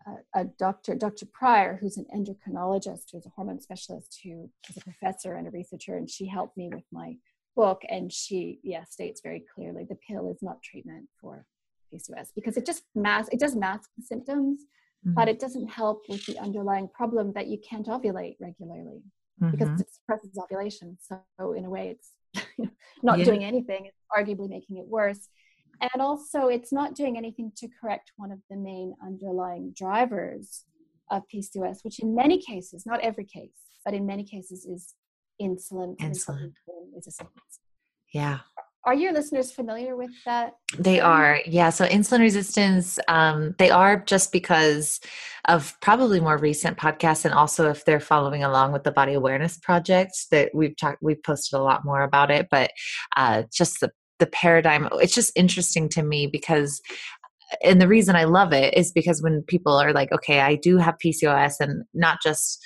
[0.08, 4.82] a, a, doctor dr prior who's an endocrinologist who's a hormone specialist who is a
[4.82, 7.15] professor and a researcher and she helped me with my
[7.56, 11.46] book and she yeah states very clearly the pill is not treatment for
[11.94, 14.62] pcos because it just mask it does mask the symptoms
[15.06, 15.13] mm-hmm.
[15.13, 19.02] but it doesn't help with the underlying problem that you can't ovulate regularly
[19.41, 19.52] mm-hmm.
[19.52, 20.98] because it suppresses ovulation.
[21.02, 22.46] So in a way, it's
[23.04, 23.26] not yeah.
[23.26, 23.86] doing anything.
[23.86, 25.30] It's arguably making it worse.
[25.82, 30.66] And also, it's not doing anything to correct one of the main underlying drivers
[31.12, 34.94] of PCOS, which in many cases, not every case, but in many cases is
[35.42, 36.54] insulin, insulin.
[36.94, 37.32] resistance.
[38.14, 38.40] Yeah
[38.86, 44.00] are your listeners familiar with that they are yeah so insulin resistance um, they are
[44.06, 45.00] just because
[45.46, 49.58] of probably more recent podcasts and also if they're following along with the body awareness
[49.58, 52.72] project that we've talked we've posted a lot more about it but
[53.18, 56.82] uh, just the the paradigm it's just interesting to me because
[57.63, 60.78] and the reason i love it is because when people are like okay i do
[60.78, 62.60] have pcos and not just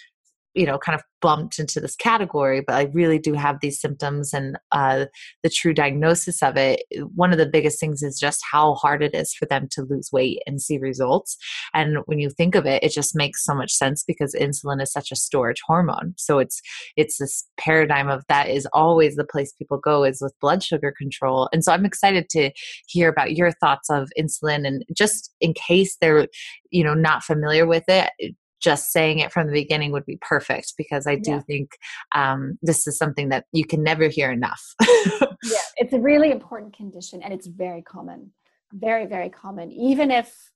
[0.60, 4.34] you know kind of bumped into this category but i really do have these symptoms
[4.34, 5.06] and uh,
[5.44, 6.84] the true diagnosis of it
[7.16, 10.10] one of the biggest things is just how hard it is for them to lose
[10.12, 11.38] weight and see results.
[11.74, 14.92] And when you think of it it just makes so much sense because insulin is
[14.92, 16.14] such a storage hormone.
[16.18, 16.62] So it's
[16.96, 20.94] it's this paradigm of that is always the place people go is with blood sugar
[20.98, 21.50] control.
[21.54, 22.52] And so i'm excited to
[22.88, 26.28] hear about your thoughts of insulin and just in case they're
[26.72, 28.12] you know not familiar with it
[28.60, 31.42] just saying it from the beginning would be perfect because I do yeah.
[31.42, 31.78] think
[32.14, 34.76] um, this is something that you can never hear enough.
[34.82, 35.28] yeah,
[35.78, 38.32] it's a really important condition and it's very common,
[38.74, 39.72] very very common.
[39.72, 40.52] Even if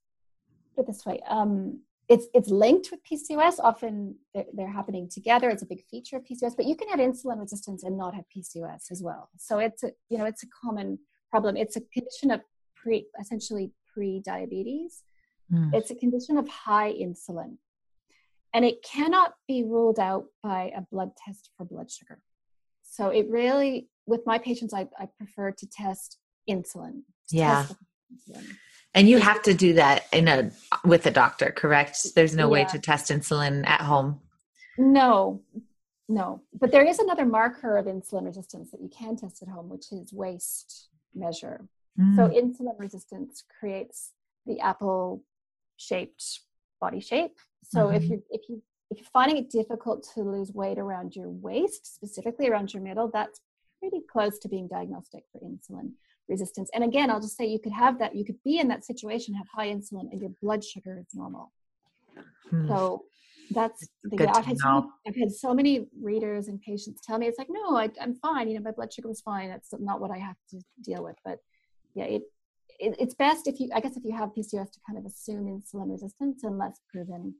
[0.76, 3.56] put this way, um, it's it's linked with PCOS.
[3.60, 5.50] Often they're, they're, happening together.
[5.50, 8.26] It's a big feature of PCOS, but you can have insulin resistance and not have
[8.36, 9.30] PCOS as well.
[9.38, 11.56] So it's a you know it's a common problem.
[11.56, 12.42] It's a condition of
[12.76, 15.04] pre essentially pre-diabetes.
[15.52, 15.74] Mm.
[15.74, 17.58] It's a condition of high insulin
[18.54, 22.20] and it cannot be ruled out by a blood test for blood sugar.
[22.84, 27.02] So it really, with my patients, I, I prefer to test insulin.
[27.30, 27.66] To yeah.
[27.68, 27.76] Test
[28.14, 28.46] insulin.
[28.94, 30.52] And you have to do that in a
[30.86, 32.14] with a doctor, correct?
[32.14, 32.52] There's no yeah.
[32.52, 34.22] way to test insulin at home.
[34.78, 35.42] No,
[36.08, 36.42] no.
[36.54, 39.92] But there is another marker of insulin resistance that you can test at home, which
[39.92, 41.68] is waist measure.
[42.00, 42.16] Mm.
[42.16, 44.12] So insulin resistance creates
[44.46, 45.24] the apple
[45.78, 46.42] shaped
[46.80, 47.96] body shape so mm-hmm.
[47.96, 51.96] if you if you if you're finding it difficult to lose weight around your waist,
[51.96, 53.42] specifically around your middle, that's
[53.80, 55.92] pretty close to being diagnostic for insulin
[56.30, 56.70] resistance.
[56.74, 59.34] And again, I'll just say you could have that, you could be in that situation,
[59.34, 61.52] have high insulin, and your blood sugar is normal.
[62.50, 62.68] Hmm.
[62.68, 63.04] So
[63.52, 67.18] that's the, yeah, I've had so many, I've had so many readers and patients tell
[67.18, 69.74] me it's like no I, am fine you know my blood sugar was fine that's
[69.80, 71.40] not what I have to deal with but
[71.94, 72.24] yeah it,
[72.80, 75.46] it, it's best if you I guess if you have PCOS to kind of assume
[75.46, 77.36] insulin resistance unless proven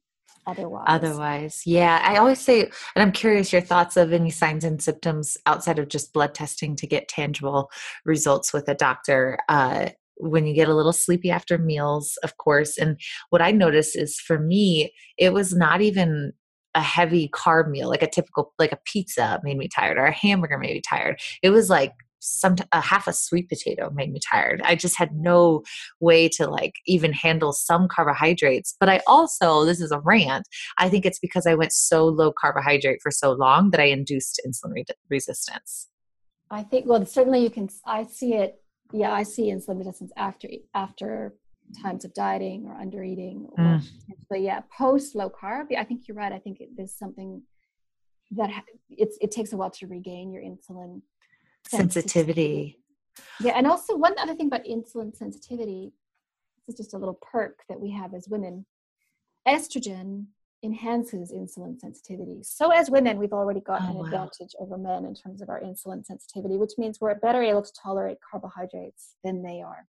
[0.46, 4.82] otherwise otherwise yeah I always say and I'm curious your thoughts of any signs and
[4.82, 7.72] symptoms outside of just blood testing to get tangible
[8.06, 12.78] results with a doctor uh, when you get a little sleepy after meals, of course.
[12.78, 16.34] And what I noticed is for me, it was not even
[16.76, 20.12] a heavy carb meal, like a typical, like a pizza made me tired or a
[20.12, 21.20] hamburger made me tired.
[21.42, 24.62] It was like some a half a sweet potato made me tired.
[24.64, 25.64] I just had no
[26.00, 28.76] way to like even handle some carbohydrates.
[28.80, 32.32] But I also, this is a rant, I think it's because I went so low
[32.32, 35.90] carbohydrate for so long that I induced insulin re- resistance.
[36.52, 38.60] I think well certainly you can I see it
[38.94, 41.34] yeah, I see insulin resistance after after
[41.82, 43.48] times of dieting or under eating.
[43.58, 43.88] Or, mm.
[44.30, 46.32] But yeah, post low carb, I think you're right.
[46.32, 47.42] I think it, there's something
[48.32, 51.02] that ha- it's it takes a while to regain your insulin
[51.68, 52.04] sensitivity.
[52.04, 52.80] sensitivity.
[53.40, 55.94] Yeah, and also one other thing about insulin sensitivity.
[56.68, 58.66] This is just a little perk that we have as women.
[59.48, 60.28] Estrogen
[60.64, 62.40] enhances insulin sensitivity.
[62.42, 64.06] So, as women, we've already got oh, an wow.
[64.06, 67.74] advantage over men in terms of our insulin sensitivity, which means we're better able to
[67.74, 69.86] tolerate carbohydrates than they are.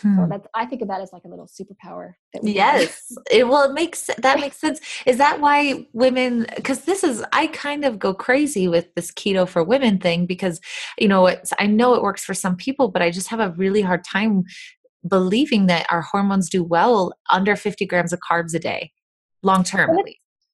[0.00, 0.16] Hmm.
[0.16, 2.14] So that's I think of that as like a little superpower.
[2.42, 4.80] yes, it well it makes that makes sense.
[5.06, 6.46] Is that why women?
[6.56, 10.60] Because this is I kind of go crazy with this keto for women thing because
[10.98, 13.50] you know it's I know it works for some people, but I just have a
[13.50, 14.44] really hard time
[15.06, 18.92] believing that our hormones do well under 50 grams of carbs a day
[19.42, 19.90] long term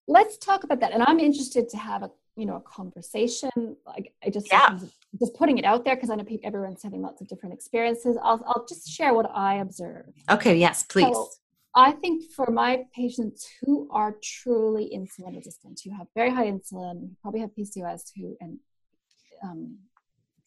[0.07, 4.12] let's talk about that and i'm interested to have a you know a conversation like
[4.24, 4.79] i just yeah.
[5.18, 8.42] just putting it out there because i know everyone's having lots of different experiences I'll,
[8.46, 11.29] I'll just share what i observe okay yes please so,
[11.74, 17.01] i think for my patients who are truly insulin resistant who have very high insulin
[17.01, 18.59] who probably have pcos who and
[19.42, 19.79] um,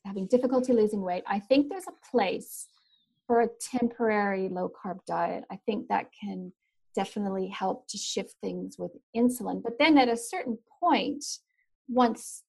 [0.05, 2.67] having difficulty losing weight i think there's a place
[3.27, 6.53] for a temporary low carb diet i think that can
[6.95, 9.61] definitely help to shift things with insulin.
[9.63, 11.23] But then at a certain point,
[11.91, 12.43] once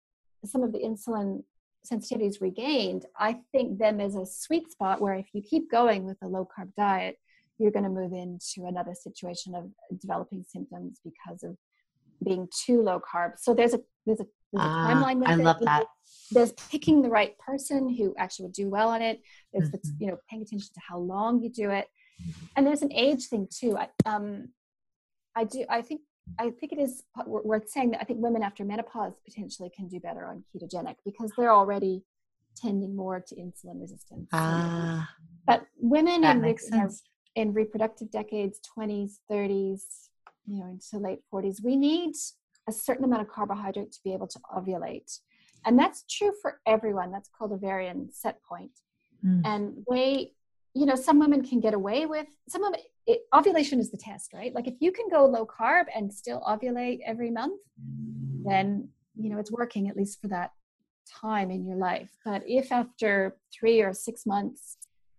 [0.44, 1.42] some of the insulin
[1.84, 6.04] sensitivity is regained, I think then there's a sweet spot where if you keep going
[6.04, 7.18] with a low carb diet,
[7.58, 11.56] you're going to move into another situation of developing symptoms because of
[12.24, 13.32] being too low carb.
[13.38, 15.38] So there's a there's a, there's a ah, timeline I it.
[15.38, 15.86] love that.
[16.30, 19.20] There's picking the right person who actually would do well on it.
[19.52, 19.98] There's mm-hmm.
[19.98, 21.86] the, you know paying attention to how long you do it
[22.56, 24.48] and there's an age thing too I, um,
[25.34, 26.00] I do i think
[26.38, 30.00] i think it is worth saying that i think women after menopause potentially can do
[30.00, 32.02] better on ketogenic because they're already
[32.56, 35.08] tending more to insulin resistance ah,
[35.46, 36.58] but women in, re-
[37.34, 39.82] in reproductive decades 20s 30s
[40.46, 42.14] you know into late 40s we need
[42.68, 45.18] a certain amount of carbohydrate to be able to ovulate.
[45.64, 47.10] And that's true for everyone.
[47.10, 48.72] That's called ovarian set point.
[49.24, 49.42] Mm.
[49.44, 50.32] and they
[50.74, 52.80] you know some women can get away with some of it,
[53.34, 57.00] ovulation is the test right like if you can go low carb and still ovulate
[57.04, 57.60] every month
[58.44, 60.52] then you know it's working at least for that
[61.20, 64.76] time in your life but if after three or six months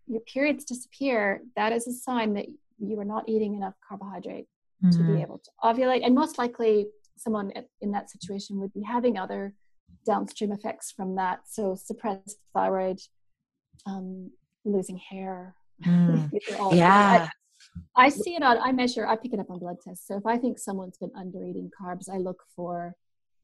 [0.08, 2.46] your periods disappear that is a sign that
[2.80, 4.48] you are not eating enough carbohydrate
[4.84, 4.92] mm-hmm.
[4.92, 5.22] to be mm-hmm.
[5.22, 9.54] able to ovulate and most likely someone in that situation would be having other
[10.06, 13.00] downstream effects from that so suppressed thyroid
[13.86, 14.32] um,
[14.66, 15.56] losing hair.
[15.86, 16.32] Mm.
[16.72, 17.30] yeah.
[17.96, 20.08] I, see it on, I measure, I pick it up on blood tests.
[20.08, 22.96] So if I think someone's been under eating carbs, I look for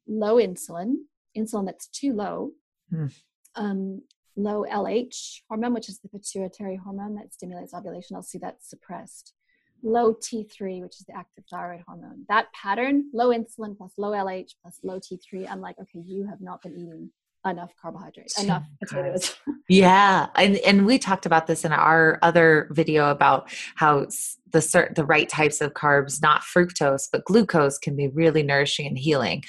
[0.07, 0.95] low insulin,
[1.37, 2.51] insulin that's too low,
[2.93, 3.13] mm.
[3.55, 4.01] um,
[4.35, 8.15] low LH hormone, which is the pituitary hormone that stimulates ovulation.
[8.15, 9.33] I'll see that suppressed.
[9.81, 12.25] Low T3, which is the active thyroid hormone.
[12.27, 16.41] That pattern, low insulin plus low LH plus low T3, I'm like, okay, you have
[16.41, 17.11] not been eating
[17.49, 19.35] enough carbohydrates, enough potatoes.
[19.69, 24.07] yeah, and and we talked about this in our other video about how
[24.51, 28.87] the certain the right types of carbs, not fructose but glucose, can be really nourishing
[28.87, 29.43] and healing.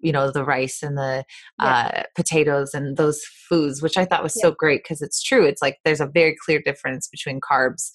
[0.00, 1.24] You know, the rice and the
[1.60, 1.66] yeah.
[1.66, 4.48] uh, potatoes and those foods, which I thought was yeah.
[4.48, 5.44] so great because it's true.
[5.44, 7.90] It's like there's a very clear difference between carbs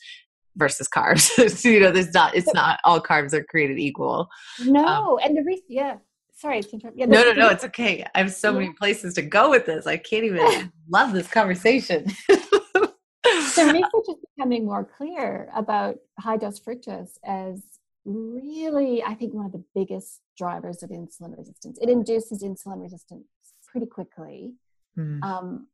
[0.58, 1.64] versus carbs.
[1.64, 2.36] you know, there's not.
[2.36, 4.28] It's not all carbs are created equal.
[4.66, 5.96] No, um, and the reason, yeah,
[6.42, 6.98] sorry to interrupt.
[6.98, 8.04] Yeah, no, no, no, it's okay.
[8.16, 9.88] I have so many places to go with this.
[9.88, 12.06] I can't even love this conversation.
[12.28, 12.92] the
[13.24, 17.64] research is becoming more clear about high dose fructose as
[18.06, 21.78] really, I think, one of the biggest drivers of insulin resistance.
[21.82, 23.26] It induces insulin resistance
[23.72, 24.54] pretty quickly.
[24.98, 25.24] Mm.
[25.24, 25.68] Um,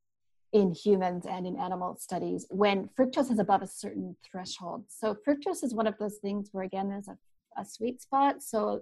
[0.53, 4.86] in humans and in animal studies when fructose is above a certain threshold.
[4.88, 7.18] So fructose is one of those things where again there's a
[7.57, 8.41] a sweet spot.
[8.41, 8.82] So,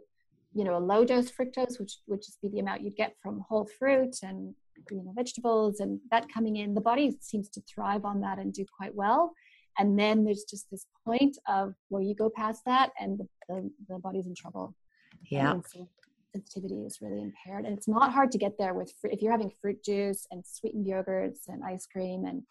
[0.55, 3.43] you know, a low dose fructose, which would just be the amount you'd get from
[3.47, 4.55] whole fruit and
[4.89, 8.53] you know vegetables and that coming in, the body seems to thrive on that and
[8.53, 9.33] do quite well.
[9.77, 13.71] And then there's just this point of where you go past that and the, the,
[13.89, 14.73] the body's in trouble.
[15.29, 15.59] Yeah.
[16.33, 17.65] sensitivity is really impaired.
[17.65, 19.13] And it's not hard to get there with fruit.
[19.13, 22.43] If you're having fruit juice and sweetened yogurts and ice cream and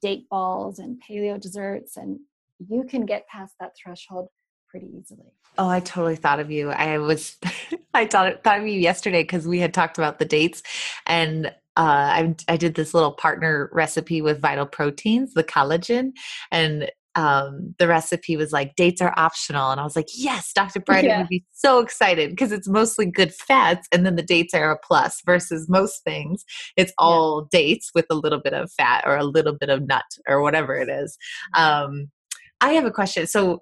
[0.00, 2.20] date balls and paleo desserts, and
[2.68, 4.28] you can get past that threshold
[4.68, 5.32] pretty easily.
[5.56, 6.70] Oh, I totally thought of you.
[6.70, 7.36] I was,
[7.94, 10.62] I thought, thought of you yesterday because we had talked about the dates
[11.06, 16.10] and uh, I, I did this little partner recipe with Vital Proteins, the collagen,
[16.50, 20.80] and um, the recipe was like dates are optional, and I was like, yes, Dr.
[20.80, 21.18] Briden yeah.
[21.18, 24.78] would be so excited because it's mostly good fats, and then the dates are a
[24.78, 25.20] plus.
[25.24, 26.44] Versus most things,
[26.76, 27.58] it's all yeah.
[27.60, 30.74] dates with a little bit of fat or a little bit of nut or whatever
[30.76, 31.16] it is.
[31.56, 31.84] Mm-hmm.
[31.84, 32.10] Um,
[32.60, 33.26] I have a question.
[33.26, 33.60] So,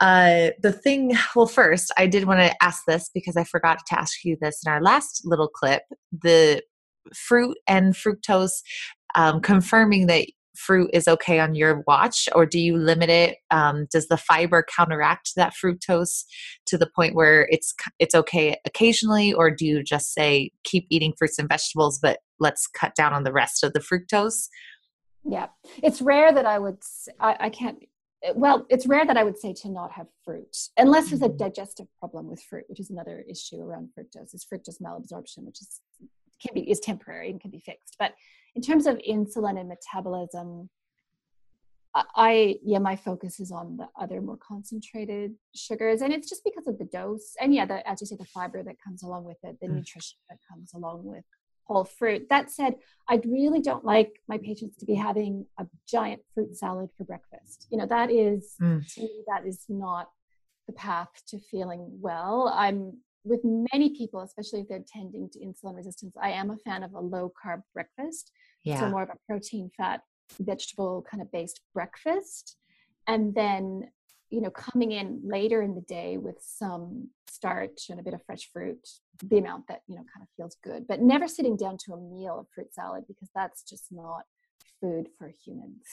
[0.00, 4.00] uh, the thing, well, first, I did want to ask this because I forgot to
[4.00, 5.82] ask you this in our last little clip.
[6.12, 6.62] The
[7.14, 8.62] fruit and fructose,
[9.14, 10.26] um, confirming that
[10.56, 13.36] fruit is okay on your watch, or do you limit it?
[13.50, 16.24] Um, does the fiber counteract that fructose
[16.66, 21.12] to the point where it's it's okay occasionally, or do you just say keep eating
[21.16, 24.48] fruits and vegetables, but let's cut down on the rest of the fructose?
[25.24, 25.46] Yeah,
[25.82, 26.78] it's rare that I would.
[27.20, 27.78] I, I can't
[28.34, 31.36] well, it's rare that I would say to not have fruit, unless there's a mm-hmm.
[31.36, 35.80] digestive problem with fruit, which is another issue around fructose, is fructose malabsorption, which is
[36.40, 37.96] can be is temporary and can be fixed.
[37.98, 38.12] But
[38.54, 40.68] in terms of insulin and metabolism,
[41.94, 46.66] I yeah, my focus is on the other more concentrated sugars, and it's just because
[46.66, 49.38] of the dose, and yeah, the, as you say, the fiber that comes along with
[49.42, 49.76] it, the mm.
[49.76, 51.24] nutrition that comes along with
[51.66, 52.28] whole fruit.
[52.30, 52.76] That said,
[53.08, 57.66] I really don't like my patients to be having a giant fruit salad for breakfast.
[57.70, 58.82] You know, that is mm.
[59.28, 60.10] that is not
[60.66, 62.52] the path to feeling well.
[62.54, 66.82] I'm with many people, especially if they're tending to insulin resistance, I am a fan
[66.82, 68.30] of a low carb breakfast.
[68.62, 68.80] Yeah.
[68.80, 70.00] So more of a protein, fat,
[70.40, 72.56] vegetable kind of based breakfast.
[73.08, 73.88] And then
[74.30, 78.22] you know coming in later in the day with some starch and a bit of
[78.24, 78.78] fresh fruit
[79.22, 81.96] the amount that you know kind of feels good but never sitting down to a
[81.96, 84.22] meal of fruit salad because that's just not
[84.80, 85.84] food for humans.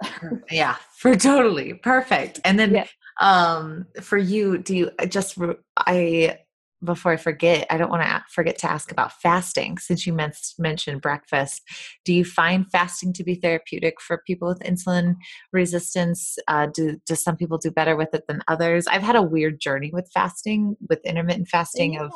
[0.50, 2.40] Yeah for totally perfect.
[2.44, 2.84] And then
[3.20, 5.36] um for you do you just
[5.76, 6.38] i
[6.84, 9.78] before I forget, I don't want to forget to ask about fasting.
[9.78, 11.62] Since you men- mentioned breakfast,
[12.04, 15.16] do you find fasting to be therapeutic for people with insulin
[15.52, 16.36] resistance?
[16.46, 18.86] Uh, do do some people do better with it than others?
[18.86, 21.94] I've had a weird journey with fasting, with intermittent fasting.
[21.94, 22.04] Yeah.
[22.04, 22.12] Of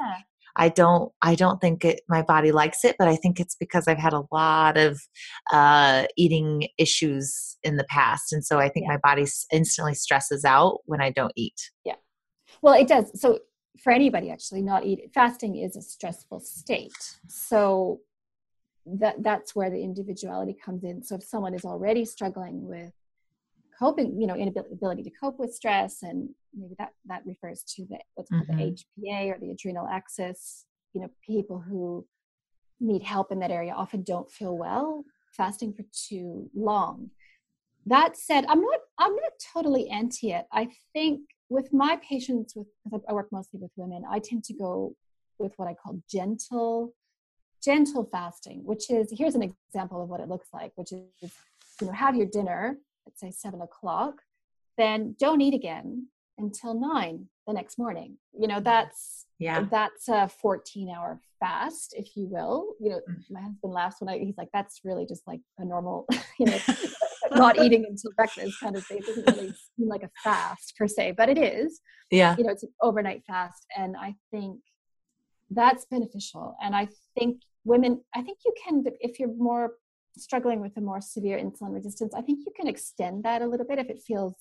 [0.56, 3.88] I don't I don't think it my body likes it, but I think it's because
[3.88, 5.00] I've had a lot of
[5.52, 8.92] uh, eating issues in the past, and so I think yeah.
[8.92, 11.70] my body instantly stresses out when I don't eat.
[11.84, 11.94] Yeah.
[12.60, 13.18] Well, it does.
[13.20, 13.40] So
[13.80, 17.18] for anybody actually not eating fasting is a stressful state.
[17.28, 18.00] So
[18.86, 21.02] that that's where the individuality comes in.
[21.02, 22.92] So if someone is already struggling with
[23.78, 27.98] coping you know inability to cope with stress and maybe that that refers to the
[28.14, 28.58] what's called mm-hmm.
[28.58, 32.06] the hpa or the adrenal axis you know people who
[32.82, 37.10] need help in that area often don't feel well fasting for too long.
[37.86, 40.46] That said i'm not i'm not totally anti it.
[40.52, 41.20] I think
[41.52, 44.94] with my patients with because i work mostly with women i tend to go
[45.38, 46.94] with what i call gentle
[47.62, 51.32] gentle fasting which is here's an example of what it looks like which is
[51.80, 54.14] you know have your dinner let's say seven o'clock
[54.78, 56.06] then don't eat again
[56.38, 58.16] until nine the next morning.
[58.38, 59.66] You know that's yeah.
[59.70, 62.74] that's a 14 hour fast if you will.
[62.80, 63.16] You know mm.
[63.30, 66.06] my husband laughs when i he's like that's really just like a normal
[66.38, 66.58] you know
[67.36, 68.98] not eating until breakfast kind of thing.
[68.98, 71.80] It doesn't really seem like a fast per se, but it is.
[72.10, 72.36] Yeah.
[72.36, 73.66] You know, it's an overnight fast.
[73.76, 74.60] And I think
[75.50, 76.56] that's beneficial.
[76.62, 79.72] And I think women, I think you can, if you're more
[80.16, 83.66] struggling with a more severe insulin resistance, I think you can extend that a little
[83.66, 84.34] bit if it feels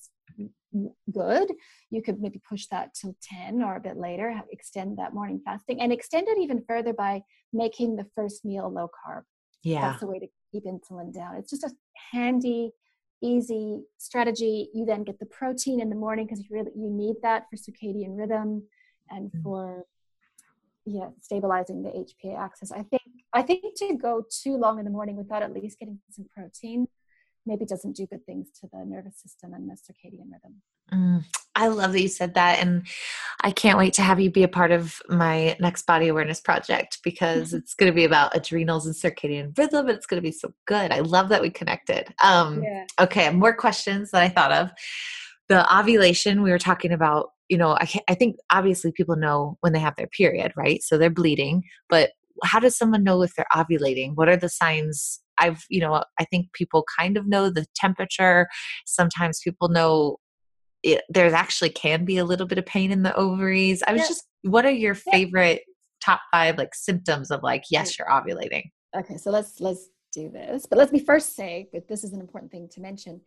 [1.12, 1.50] good.
[1.90, 5.80] You could maybe push that till 10 or a bit later, extend that morning fasting
[5.80, 7.22] and extend it even further by
[7.52, 9.22] making the first meal low carb.
[9.62, 9.82] Yeah.
[9.82, 11.36] That's the way to keep insulin down.
[11.36, 11.70] It's just a
[12.10, 12.72] handy
[13.22, 14.68] easy strategy.
[14.74, 17.56] You then get the protein in the morning because you really you need that for
[17.56, 18.64] circadian rhythm
[19.08, 19.42] and mm.
[19.42, 19.84] for
[20.84, 22.72] yeah stabilizing the HPA axis.
[22.72, 26.00] I think I think to go too long in the morning without at least getting
[26.10, 26.88] some protein
[27.46, 30.62] maybe doesn't do good things to the nervous system and the circadian rhythm.
[30.92, 31.24] Mm,
[31.54, 32.60] I love that you said that.
[32.60, 32.86] And
[33.40, 36.98] I can't wait to have you be a part of my next body awareness project
[37.02, 37.58] because mm-hmm.
[37.58, 39.88] it's going to be about adrenals and circadian rhythm.
[39.88, 40.92] And it's going to be so good.
[40.92, 42.14] I love that we connected.
[42.22, 42.84] Um, yeah.
[43.00, 44.70] Okay, more questions that I thought of.
[45.48, 49.74] The ovulation, we were talking about you know, I, I think obviously people know when
[49.74, 50.82] they have their period, right?
[50.82, 52.12] So they're bleeding, but
[52.42, 54.14] how does someone know if they're ovulating?
[54.14, 55.20] What are the signs?
[55.42, 58.48] I've, you know, I think people kind of know the temperature.
[58.86, 60.18] Sometimes people know
[60.82, 63.82] it, there actually can be a little bit of pain in the ovaries.
[63.86, 64.08] I was yeah.
[64.08, 65.62] just, what are your favorite
[66.04, 68.64] top five like symptoms of like, yes, you're ovulating?
[68.96, 72.20] Okay, so let's let's do this, but let me first say that this is an
[72.20, 73.20] important thing to mention.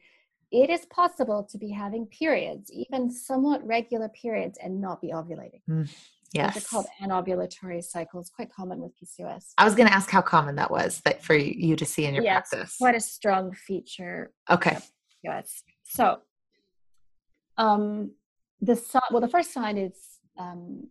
[0.51, 5.61] It is possible to be having periods, even somewhat regular periods, and not be ovulating.
[5.67, 5.89] Mm.
[6.33, 6.53] Yes.
[6.53, 9.53] They're called anovulatory cycles, quite common with PCOS.
[9.57, 12.13] I was going to ask how common that was that for you to see in
[12.13, 12.77] your yes, practice.
[12.77, 14.31] Quite a strong feature.
[14.49, 14.77] Okay.
[15.23, 15.63] Yes.
[15.83, 16.19] So,
[17.57, 18.11] um,
[18.61, 19.93] the well, the first sign is
[20.37, 20.87] um,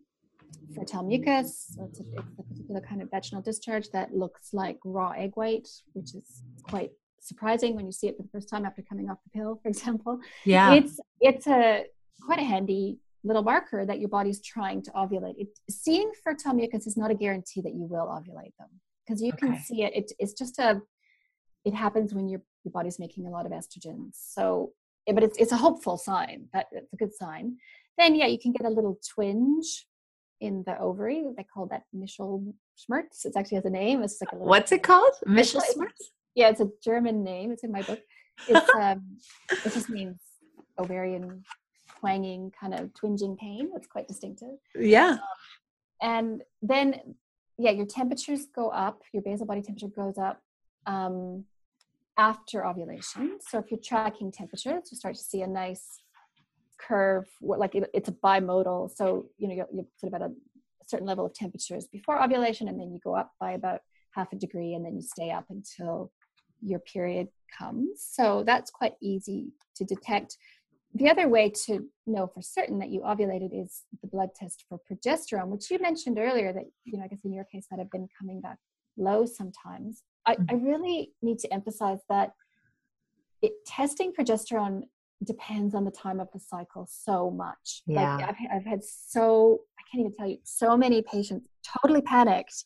[0.75, 1.77] fertile mucus.
[1.79, 5.67] It's a, it's a particular kind of vaginal discharge that looks like raw egg white,
[5.93, 9.17] which is quite surprising when you see it for the first time after coming off
[9.23, 10.19] the pill, for example.
[10.43, 10.73] Yeah.
[10.73, 11.85] It's it's a
[12.21, 15.35] quite a handy little marker that your body's trying to ovulate.
[15.37, 18.69] It, seeing fertile mucus is not a guarantee that you will ovulate them
[19.05, 19.47] because you okay.
[19.47, 19.93] can see it.
[19.95, 20.11] it.
[20.19, 20.81] It's just a,
[21.65, 24.11] it happens when your, your body's making a lot of estrogens.
[24.13, 24.71] So,
[25.07, 26.47] but it's, it's a hopeful sign.
[26.53, 27.57] That it's a good sign.
[27.97, 29.85] Then, yeah, you can get a little twinge
[30.41, 31.23] in the ovary.
[31.35, 32.43] They call that Michel
[32.77, 33.25] Schmerz.
[33.25, 34.03] It actually has a name.
[34.03, 35.13] It's like a little, What's it called?
[35.27, 36.11] Mittelschmerz?
[36.35, 37.51] Yeah, it's a German name.
[37.51, 38.01] It's in my book.
[38.47, 39.17] It's um,
[39.49, 40.19] it just means
[40.77, 41.43] ovarian
[42.05, 44.57] twanging kind of twinging pain that's quite distinctive.
[44.75, 45.11] Yeah.
[45.11, 45.19] Um,
[46.01, 47.15] and then
[47.57, 50.41] yeah your temperatures go up your basal body temperature goes up
[50.85, 51.45] um,
[52.17, 53.39] after ovulation.
[53.41, 55.99] So if you're tracking temperatures you start to see a nice
[56.77, 58.95] curve like it, it's a bimodal.
[58.95, 60.33] So you know you're, you're sort of at a
[60.87, 63.81] certain level of temperatures before ovulation and then you go up by about
[64.11, 66.11] half a degree and then you stay up until
[66.61, 67.27] your period
[67.57, 68.05] comes.
[68.09, 70.37] So that's quite easy to detect
[70.95, 74.79] the other way to know for certain that you ovulated is the blood test for
[74.89, 77.91] progesterone, which you mentioned earlier that, you know, I guess in your case that have
[77.91, 78.57] been coming back
[78.97, 80.03] low sometimes.
[80.25, 80.65] I, I mm-hmm.
[80.65, 82.31] really need to emphasize that
[83.41, 84.83] it, testing progesterone
[85.25, 87.83] depends on the time of the cycle so much.
[87.85, 88.15] Yeah.
[88.15, 91.45] Like I've, I've had so, I can't even tell you, so many patients
[91.81, 92.63] totally panicked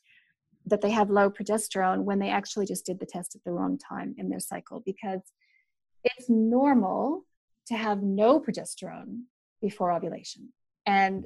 [0.67, 3.79] that they have low progesterone when they actually just did the test at the wrong
[3.79, 5.21] time in their cycle because
[6.03, 7.25] it's normal
[7.69, 9.21] to have no progesterone
[9.61, 10.49] before ovulation.
[10.85, 11.25] And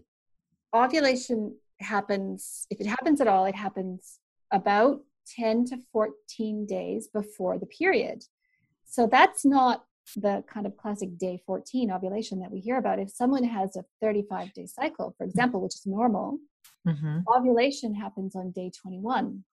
[0.74, 4.20] ovulation happens, if it happens at all, it happens
[4.52, 5.02] about
[5.36, 8.24] 10 to 14 days before the period.
[8.86, 9.86] So that's not
[10.18, 13.00] the kind of classic day 14 ovulation that we hear about.
[13.00, 16.40] If someone has a 35 day cycle, for example, which is normal,
[16.88, 17.20] mm-hmm.
[17.34, 19.44] ovulation happens on day 21.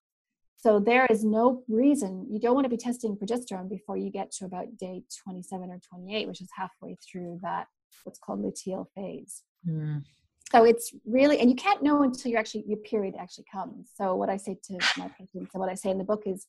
[0.62, 4.30] So there is no reason you don't want to be testing progesterone before you get
[4.32, 7.66] to about day 27 or 28, which is halfway through that
[8.04, 9.42] what's called luteal phase.
[9.66, 10.04] Mm.
[10.52, 13.90] So it's really, and you can't know until you actually your period actually comes.
[13.94, 16.46] So what I say to my patients, and what I say in the book is,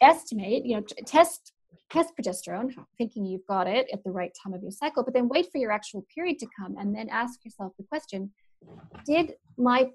[0.00, 1.52] estimate, you know, test
[1.90, 5.28] test progesterone, thinking you've got it at the right time of your cycle, but then
[5.28, 8.30] wait for your actual period to come, and then ask yourself the question:
[9.04, 9.90] Did my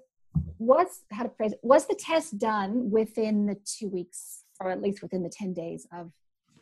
[0.58, 4.80] was how to phrase it was the test done within the two weeks or at
[4.80, 6.12] least within the 10 days of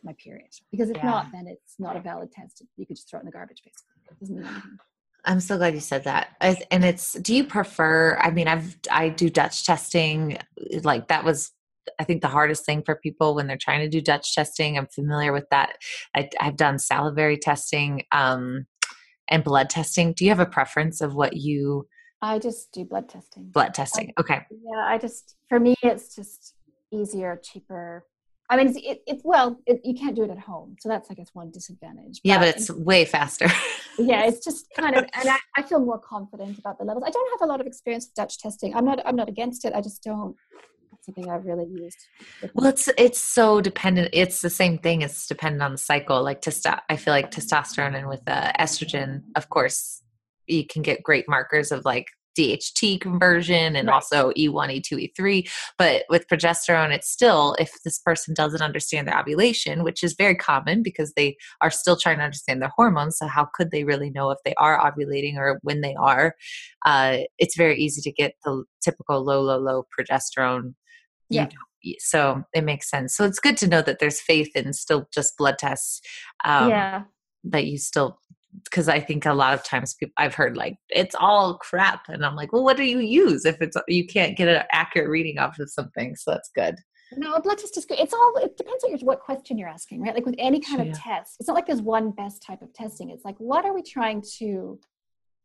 [0.03, 1.05] my period because if yeah.
[1.05, 3.61] not then it's not a valid test you could just throw it in the garbage
[3.63, 4.79] basically it doesn't mean anything
[5.25, 6.35] I'm so glad you said that.
[6.69, 10.37] And it's, do you prefer, I mean, I've, I do Dutch testing.
[10.83, 11.51] Like that was,
[11.97, 14.77] I think the hardest thing for people when they're trying to do Dutch testing.
[14.77, 15.77] I'm familiar with that.
[16.13, 18.65] I, have done salivary testing um,
[19.29, 20.11] and blood testing.
[20.11, 21.87] Do you have a preference of what you
[22.23, 23.43] I just do blood testing.
[23.51, 24.13] Blood testing.
[24.17, 24.45] okay.
[24.49, 26.55] Yeah, I just for me it's just
[26.89, 28.05] easier, cheaper.
[28.49, 31.11] I mean, it's, it, it well, it, you can't do it at home, so that's
[31.11, 32.21] I guess one disadvantage.
[32.23, 33.47] But yeah, but it's way faster.
[33.99, 37.03] yeah, it's just kind of, and I, I feel more confident about the levels.
[37.05, 38.75] I don't have a lot of experience with Dutch testing.
[38.75, 39.73] I'm not, I'm not against it.
[39.73, 40.35] I just don't
[41.01, 41.97] something I've really used.
[42.53, 44.09] Well, it's it's so dependent.
[44.13, 45.01] It's the same thing.
[45.01, 46.23] It's dependent on the cycle.
[46.23, 50.01] Like testo- I feel like testosterone and with uh, estrogen, of course,
[50.47, 53.93] you can get great markers of like DHT conversion and right.
[53.93, 55.49] also E1, E2, E3.
[55.77, 60.35] But with progesterone, it's still, if this person doesn't understand their ovulation, which is very
[60.35, 63.17] common because they are still trying to understand their hormones.
[63.17, 66.35] So, how could they really know if they are ovulating or when they are?
[66.85, 70.73] Uh, it's very easy to get the typical low, low, low progesterone.
[71.29, 71.49] Yeah.
[71.99, 73.15] So it makes sense.
[73.15, 75.99] So it's good to know that there's faith in still just blood tests.
[76.45, 77.03] Um, yeah.
[77.43, 78.19] That you still
[78.63, 82.25] because I think a lot of times people I've heard like it's all crap, and
[82.25, 85.37] I'm like, well, what do you use if it's you can't get an accurate reading
[85.37, 86.15] off of something?
[86.15, 86.75] So that's good.
[87.15, 87.99] No, a blood test is good.
[87.99, 90.13] It's all it depends on your, what question you're asking, right?
[90.13, 93.09] Like with any kind of test, it's not like there's one best type of testing.
[93.09, 94.79] It's like what are we trying to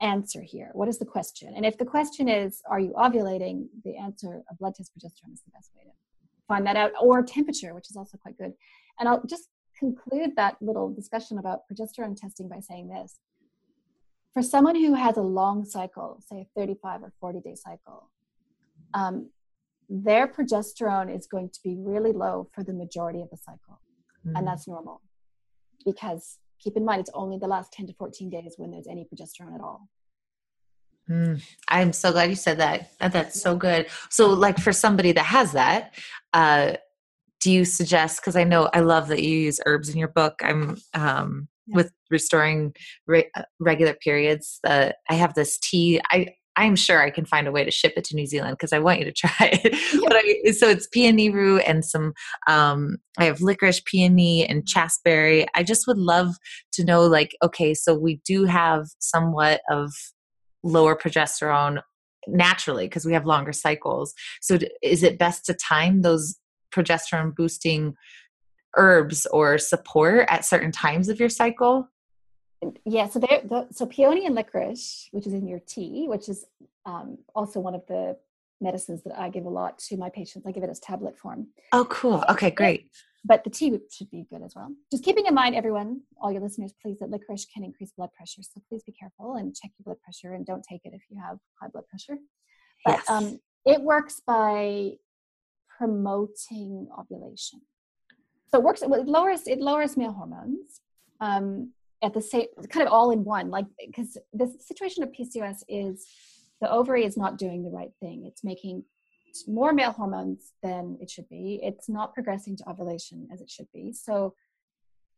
[0.01, 0.71] answer here?
[0.73, 1.53] What is the question?
[1.57, 3.67] And if the question is, are you ovulating?
[3.85, 5.91] The answer, a blood test progesterone is the best way to
[6.47, 8.53] find that out, or temperature, which is also quite good.
[8.99, 9.49] And I'll just
[9.79, 13.17] conclude that little discussion about progesterone testing by saying this.
[14.35, 18.11] For someone who has a long cycle, say a 35 or 40 day cycle,
[18.95, 19.31] um,
[19.89, 23.81] their progesterone is going to be really low for the majority of the cycle.
[24.27, 24.37] Mm-hmm.
[24.37, 25.01] And that's normal
[25.85, 29.05] because keep in mind it's only the last 10 to 14 days when there's any
[29.05, 29.89] progesterone at all.
[31.09, 32.91] Mm, I'm so glad you said that.
[32.99, 33.87] That's so good.
[34.11, 35.95] So, like for somebody that has that,
[36.35, 36.75] uh,
[37.41, 38.21] do you suggest?
[38.21, 40.35] Because I know I love that you use herbs in your book.
[40.43, 41.77] I'm um, yeah.
[41.77, 42.75] with restoring
[43.07, 44.59] re- uh, regular periods.
[44.65, 46.01] Uh, I have this tea.
[46.11, 46.29] I
[46.59, 48.81] I'm sure I can find a way to ship it to New Zealand because I
[48.81, 49.73] want you to try it.
[50.03, 52.13] but I, so it's peony root and some.
[52.49, 55.47] Um, I have licorice, peony, and chasteberry.
[55.55, 56.35] I just would love
[56.73, 59.93] to know, like, okay, so we do have somewhat of
[60.65, 61.81] lower progesterone
[62.27, 64.13] naturally because we have longer cycles.
[64.43, 66.37] So is it best to time those
[66.71, 67.95] progesterone boosting
[68.77, 71.89] herbs or support at certain times of your cycle?
[72.85, 76.45] Yeah, so there, the, so peony and licorice, which is in your tea, which is
[76.87, 78.17] um, also one of the
[78.61, 80.47] medicines that I give a lot to my patients.
[80.47, 81.49] I give it as tablet form.
[81.73, 82.25] Oh, cool.
[82.29, 82.91] Okay, great.
[83.25, 84.71] But the tea should be good as well.
[84.91, 88.43] Just keeping in mind, everyone, all your listeners, please, that licorice can increase blood pressure.
[88.43, 91.21] So please be careful and check your blood pressure and don't take it if you
[91.21, 92.19] have high blood pressure.
[92.85, 93.11] But yes.
[93.11, 94.93] um, it works by
[95.79, 97.61] promoting ovulation.
[98.51, 98.83] So it works.
[98.83, 100.81] It lowers it lowers male hormones.
[101.21, 101.73] Um,
[102.03, 106.07] at the same kind of all in one like because the situation of pcos is
[106.61, 108.85] the ovary is not doing the right thing it's making
[109.47, 113.69] more male hormones than it should be it's not progressing to ovulation as it should
[113.73, 114.35] be so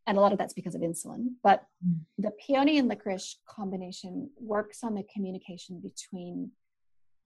[0.06, 1.98] and a lot of that's because of insulin but mm.
[2.18, 6.50] the peony and licorice combination works on the communication between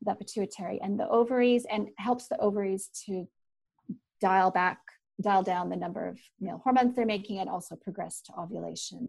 [0.05, 3.29] the pituitary and the ovaries and helps the ovaries to
[4.21, 4.79] dial back
[5.21, 9.09] dial down the number of male hormones they're making and also progress to ovulation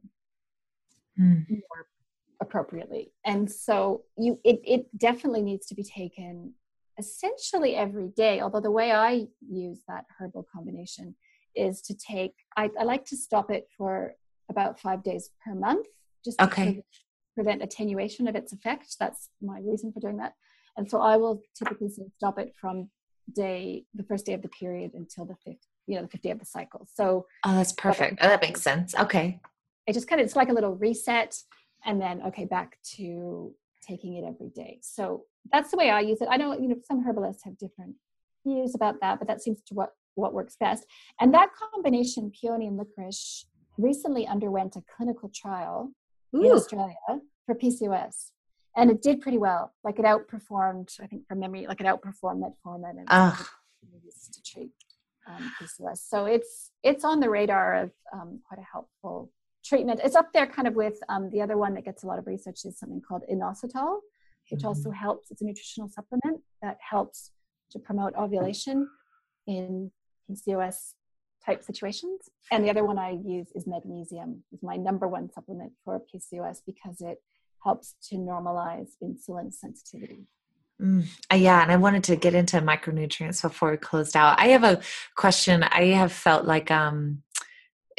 [1.20, 1.50] mm.
[1.50, 1.88] more
[2.42, 6.54] appropriately and so you it, it definitely needs to be taken
[7.00, 11.16] essentially every day although the way i use that herbal combination
[11.56, 14.14] is to take i, I like to stop it for
[14.50, 15.88] about five days per month
[16.24, 16.76] just okay.
[16.76, 16.84] to
[17.36, 20.34] prevent attenuation of its effect that's my reason for doing that
[20.78, 22.90] and so i will typically stop it from
[23.34, 26.32] day the first day of the period until the fifth you know the fifth day
[26.32, 26.88] of the cycle.
[26.94, 28.20] So oh that's perfect.
[28.22, 28.96] oh, that makes sense.
[28.96, 29.40] Okay.
[29.88, 31.38] It just kind of it's like a little reset
[31.86, 33.54] and then okay back to
[33.88, 34.80] taking it every day.
[34.82, 36.28] So that's the way i use it.
[36.30, 37.96] I know you know some herbalists have different
[38.46, 40.86] views about that but that seems to what what works best.
[41.20, 43.46] And that combination peony and licorice
[43.78, 45.92] recently underwent a clinical trial
[46.34, 46.46] Ooh.
[46.46, 46.96] in australia
[47.46, 48.32] for pcos
[48.76, 52.42] and it did pretty well like it outperformed i think from memory like it outperformed
[52.42, 53.50] metformin and ah.
[54.32, 54.72] to treat
[55.28, 59.32] um, pcos so it's it's on the radar of um, quite a helpful
[59.66, 60.00] treatment.
[60.04, 62.28] It's up there kind of with um, the other one that gets a lot of
[62.28, 64.00] research is something called inositol,
[64.50, 64.68] which mm-hmm.
[64.68, 65.32] also helps.
[65.32, 67.32] It's a nutritional supplement that helps
[67.72, 68.88] to promote ovulation
[69.48, 69.92] in
[70.30, 70.94] PCOS
[71.46, 72.30] type situations.
[72.52, 74.44] And the other one I use is magnesium.
[74.52, 77.22] Is my number one supplement for PCOS because it
[77.66, 80.28] helps to normalize insulin sensitivity.
[80.82, 84.40] Mm, uh, yeah, and I wanted to get into micronutrients before we closed out.
[84.40, 84.82] I have a
[85.16, 85.64] question.
[85.64, 87.24] I have felt like um,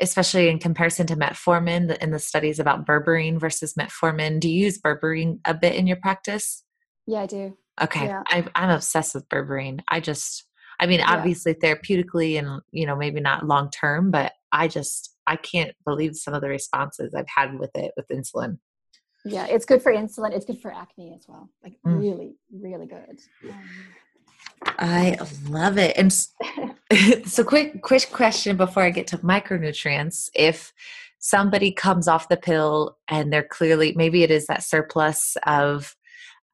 [0.01, 4.79] especially in comparison to metformin in the studies about berberine versus metformin do you use
[4.79, 6.65] berberine a bit in your practice
[7.07, 8.23] yeah i do okay yeah.
[8.29, 10.45] I, i'm obsessed with berberine i just
[10.81, 11.75] i mean obviously yeah.
[11.75, 16.35] therapeutically and you know maybe not long term but i just i can't believe some
[16.35, 18.59] of the responses i've had with it with insulin
[19.27, 22.01] yeah it's good for insulin it's good for acne as well like mm.
[22.01, 23.61] really really good um,
[24.79, 25.19] I
[25.49, 25.97] love it.
[25.97, 26.13] And
[27.29, 30.29] so, quick, quick question before I get to micronutrients.
[30.35, 30.73] If
[31.19, 35.95] somebody comes off the pill and they're clearly, maybe it is that surplus of,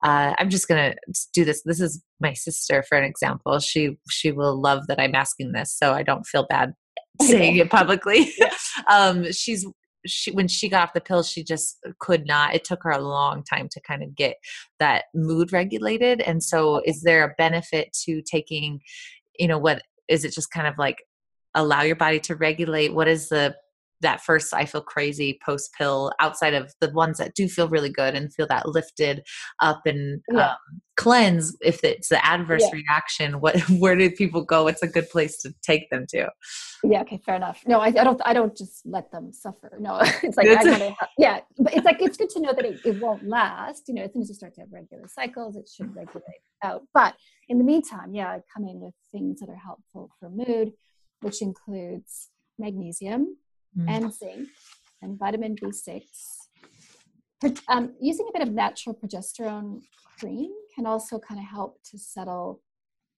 [0.03, 0.95] uh, I'm just gonna
[1.33, 1.63] do this.
[1.63, 3.59] This is my sister, for an example.
[3.61, 6.75] She she will love that I'm asking this, so I don't feel bad
[7.23, 8.33] saying it publicly.
[8.91, 9.65] um, she's
[10.07, 13.01] she when she got off the pill she just could not it took her a
[13.01, 14.37] long time to kind of get
[14.79, 18.81] that mood regulated and so is there a benefit to taking
[19.39, 20.99] you know what is it just kind of like
[21.55, 22.95] allow your body to regulate?
[22.95, 23.55] What is the
[24.03, 27.91] that first I feel crazy post pill outside of the ones that do feel really
[27.91, 29.23] good and feel that lifted
[29.61, 30.51] up and yeah.
[30.51, 30.57] um,
[30.97, 32.81] cleanse if it's the adverse yeah.
[32.81, 34.65] reaction what where do people go?
[34.65, 36.29] What's a good place to take them to.
[36.85, 37.63] Yeah okay fair enough.
[37.67, 39.73] No i, I don't i don't just let them suffer.
[39.81, 42.81] No it's like I have, yeah but it's like it's good to know that it,
[42.85, 45.69] it won't last you know as soon as you start to have regular cycles it
[45.69, 46.83] should regulate out.
[46.93, 47.15] But
[47.49, 50.73] in the meantime yeah I come in with things that are helpful for mood
[51.21, 52.29] which includes
[52.59, 53.37] magnesium
[53.77, 53.89] mm.
[53.89, 54.49] and zinc
[55.03, 56.03] and vitamin b6
[57.69, 59.81] um, using a bit of natural progesterone
[60.19, 62.61] cream can also kind of help to settle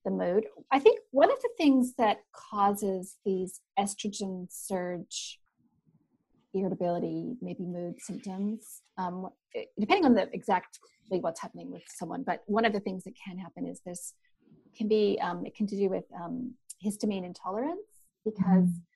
[0.05, 0.45] the mood.
[0.71, 5.39] I think one of the things that causes these estrogen surge,
[6.53, 9.29] irritability, maybe mood symptoms, um,
[9.79, 13.39] depending on the exactly what's happening with someone, but one of the things that can
[13.39, 14.15] happen is this
[14.77, 17.79] can be um, it can do with um, histamine intolerance
[18.25, 18.94] because mm-hmm.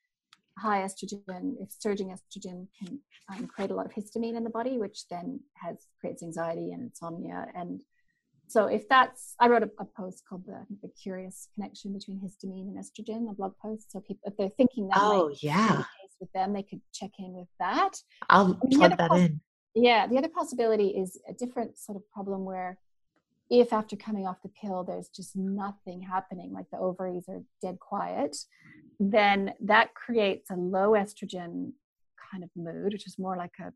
[0.59, 2.99] High estrogen, if surging estrogen can
[3.31, 6.83] um, create a lot of histamine in the body, which then has creates anxiety and
[6.83, 7.83] insomnia and
[8.49, 12.69] so if that's, I wrote a, a post called the, the curious connection between histamine
[12.69, 13.93] and estrogen, a blog post.
[13.93, 15.85] So people, if they're thinking that oh yeah,
[16.19, 17.93] with them, they could check in with that.
[18.31, 19.41] I'll plug that poss- in.
[19.75, 22.79] Yeah, the other possibility is a different sort of problem where
[23.51, 27.79] if after coming off the pill there's just nothing happening, like the ovaries are dead
[27.81, 28.37] quiet,
[29.01, 31.73] then that creates a low estrogen
[32.31, 33.73] kind of mood, which is more like a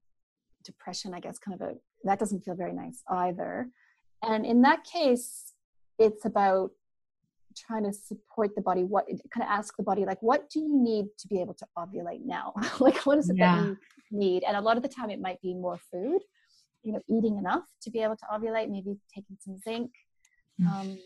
[0.65, 3.69] depression, I guess, kind of a that doesn't feel very nice either.
[4.23, 5.53] And in that case,
[5.99, 6.71] it's about
[7.57, 10.83] trying to support the body what kind of ask the body like what do you
[10.83, 13.57] need to be able to ovulate now like what is it yeah.
[13.57, 13.77] that you
[14.11, 16.23] need and a lot of the time it might be more food
[16.83, 19.91] you know eating enough to be able to ovulate maybe taking some zinc
[20.61, 20.67] mm.
[20.69, 20.99] um,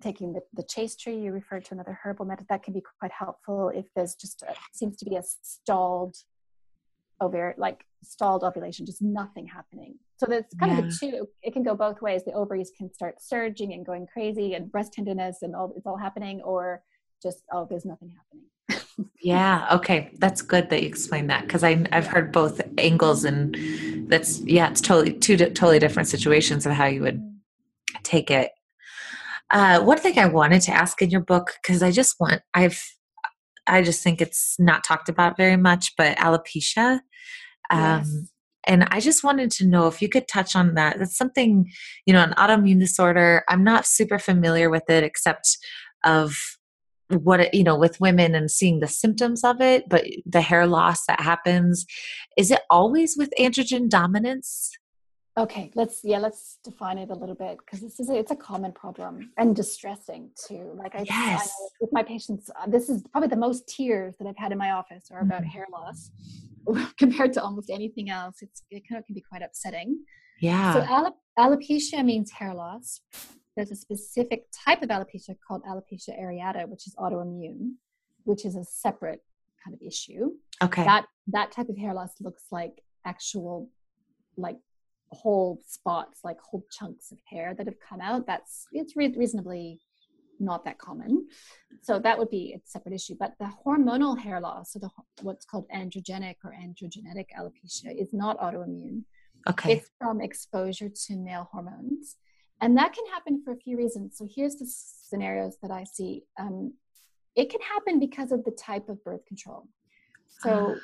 [0.00, 3.12] taking the, the chaste tree you referred to another herbal method that can be quite
[3.12, 6.16] helpful if there's just a, seems to be a stalled
[7.20, 10.78] ovarian like stalled ovulation just nothing happening so that's kind yeah.
[10.78, 14.06] of the two it can go both ways the ovaries can start surging and going
[14.06, 16.82] crazy and breast tenderness and all it's all happening or
[17.20, 18.46] just oh there's nothing happening
[19.22, 23.56] yeah okay that's good that you explained that because i've heard both angles and
[24.10, 27.22] that's yeah it's totally two totally different situations of how you would
[28.02, 28.50] take it
[29.50, 32.82] uh, one thing i wanted to ask in your book because i just want i've
[33.66, 37.00] i just think it's not talked about very much but alopecia
[37.70, 38.30] um, yes.
[38.66, 40.98] And I just wanted to know if you could touch on that.
[40.98, 41.70] That's something,
[42.04, 43.42] you know, an autoimmune disorder.
[43.48, 45.56] I'm not super familiar with it except
[46.04, 46.36] of
[47.10, 50.66] what it, you know with women and seeing the symptoms of it but the hair
[50.66, 51.86] loss that happens
[52.36, 54.72] is it always with androgen dominance
[55.38, 58.36] okay let's yeah let's define it a little bit because this is a, it's a
[58.36, 61.48] common problem and distressing too like i, yes.
[61.48, 64.58] I with my patients uh, this is probably the most tears that i've had in
[64.58, 65.50] my office are about mm-hmm.
[65.50, 66.10] hair loss
[66.98, 68.36] compared to almost anything else.
[68.42, 70.04] It's it kind of can be quite upsetting.
[70.40, 70.74] Yeah.
[70.74, 73.00] So alop- alopecia means hair loss.
[73.58, 77.72] There's a specific type of alopecia called alopecia areata, which is autoimmune,
[78.22, 79.20] which is a separate
[79.64, 80.30] kind of issue.
[80.62, 80.84] Okay.
[80.84, 83.68] That that type of hair loss looks like actual,
[84.36, 84.58] like
[85.10, 88.28] whole spots, like whole chunks of hair that have come out.
[88.28, 89.80] That's it's re- reasonably
[90.38, 91.26] not that common.
[91.82, 93.16] So that would be a separate issue.
[93.18, 94.90] But the hormonal hair loss, so the
[95.22, 99.02] what's called androgenic or androgenetic alopecia, is not autoimmune.
[99.48, 99.72] Okay.
[99.72, 102.14] It's from exposure to male hormones.
[102.60, 104.16] And that can happen for a few reasons.
[104.18, 106.24] So here's the scenarios that I see.
[106.38, 106.74] Um,
[107.36, 109.68] it can happen because of the type of birth control.
[110.40, 110.80] So ah.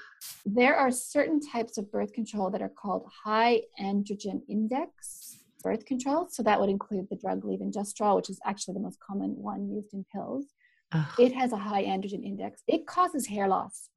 [0.47, 6.29] there are certain types of birth control that are called high androgen index birth control.
[6.29, 9.95] So that would include the drug levonorgestrel, which is actually the most common one used
[9.95, 10.45] in pills.
[10.93, 11.07] Ugh.
[11.18, 12.62] It has a high androgen index.
[12.68, 13.89] It causes hair loss.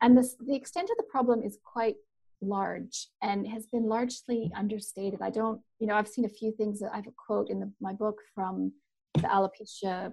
[0.00, 1.96] And this, the extent of the problem is quite
[2.42, 5.20] large and has been largely understated.
[5.22, 7.60] I don't, you know, I've seen a few things that I have a quote in
[7.60, 8.72] the, my book from
[9.14, 10.12] the alopecia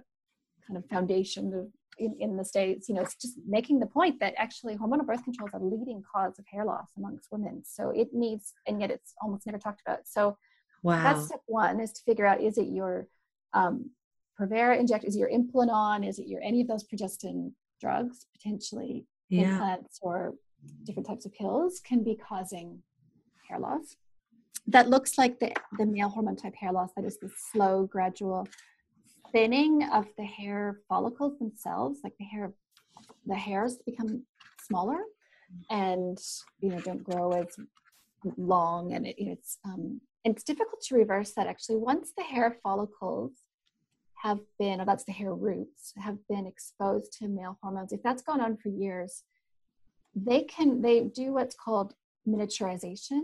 [0.66, 4.32] kind of foundation in, in the States, you know, it's just making the point that
[4.38, 7.62] actually hormonal birth control is a leading cause of hair loss amongst women.
[7.66, 10.00] So it needs, and yet it's almost never talked about.
[10.06, 10.36] So
[10.82, 11.02] Wow.
[11.02, 13.06] That's step one is to figure out is it your
[13.52, 13.90] um,
[14.38, 19.06] Provera inject, is it your Implanon, is it your any of those progestin drugs, potentially
[19.28, 19.52] yeah.
[19.52, 20.34] implants or
[20.90, 22.82] different types of pills can be causing
[23.48, 23.96] hair loss.
[24.66, 28.48] That looks like the, the male hormone type hair loss, that is the slow, gradual
[29.32, 32.52] thinning of the hair follicles themselves, like the hair
[33.26, 34.24] the hairs become
[34.62, 34.98] smaller
[35.70, 36.18] and
[36.60, 37.56] you know don't grow as
[38.36, 41.76] long and it, it's um, it's difficult to reverse that actually.
[41.76, 43.32] Once the hair follicles
[44.22, 48.22] have been, or that's the hair roots, have been exposed to male hormones, if that's
[48.22, 49.22] gone on for years,
[50.14, 51.94] they can they do what's called
[52.28, 53.20] miniaturization.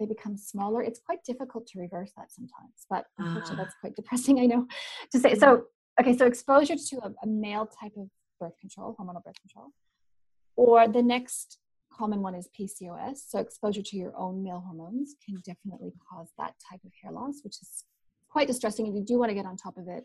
[0.00, 0.82] They become smaller.
[0.82, 4.66] It's quite difficult to reverse that sometimes but unfortunately that's quite depressing i know
[5.12, 5.34] to say.
[5.34, 5.64] So
[6.00, 8.08] okay so exposure to a, a male type of
[8.40, 9.72] birth control hormonal birth control
[10.56, 11.58] or the next
[11.92, 16.54] common one is pcos so exposure to your own male hormones can definitely cause that
[16.70, 17.84] type of hair loss which is
[18.30, 20.04] quite distressing and you do want to get on top of it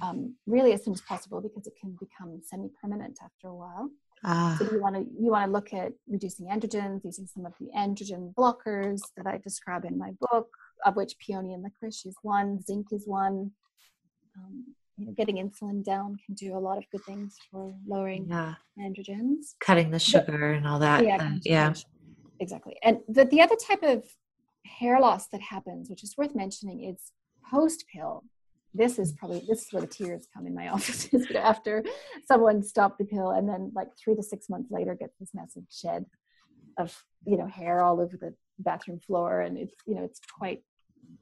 [0.00, 3.90] um, really as soon as possible because it can become semi-permanent after a while
[4.24, 4.56] Ah.
[4.58, 7.70] So you want to you want to look at reducing androgens, using some of the
[7.76, 10.48] androgen blockers that I describe in my book,
[10.84, 13.50] of which peony and licorice is one, zinc is one.
[14.36, 18.26] Um, you know, getting insulin down can do a lot of good things for lowering
[18.28, 18.54] yeah.
[18.78, 19.54] androgens.
[19.60, 21.04] Cutting the sugar but, and all that.
[21.04, 21.74] Yeah, uh, yeah.
[22.38, 22.76] exactly.
[22.82, 24.04] And the, the other type of
[24.64, 27.12] hair loss that happens, which is worth mentioning, is
[27.50, 28.24] post pill
[28.74, 31.84] this is probably this is where the tears come in my office after
[32.26, 35.64] someone stopped the pill and then like three to six months later gets this massive
[35.70, 36.04] shed
[36.78, 40.62] of you know hair all over the bathroom floor and it's you know it's quite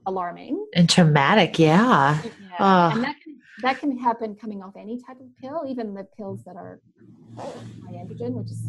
[0.06, 2.30] alarming and traumatic yeah, yeah.
[2.58, 2.90] Oh.
[2.94, 6.42] and that can, that can happen coming off any type of pill even the pills
[6.44, 6.80] that are
[7.38, 7.54] oh,
[7.86, 8.62] high androgen which is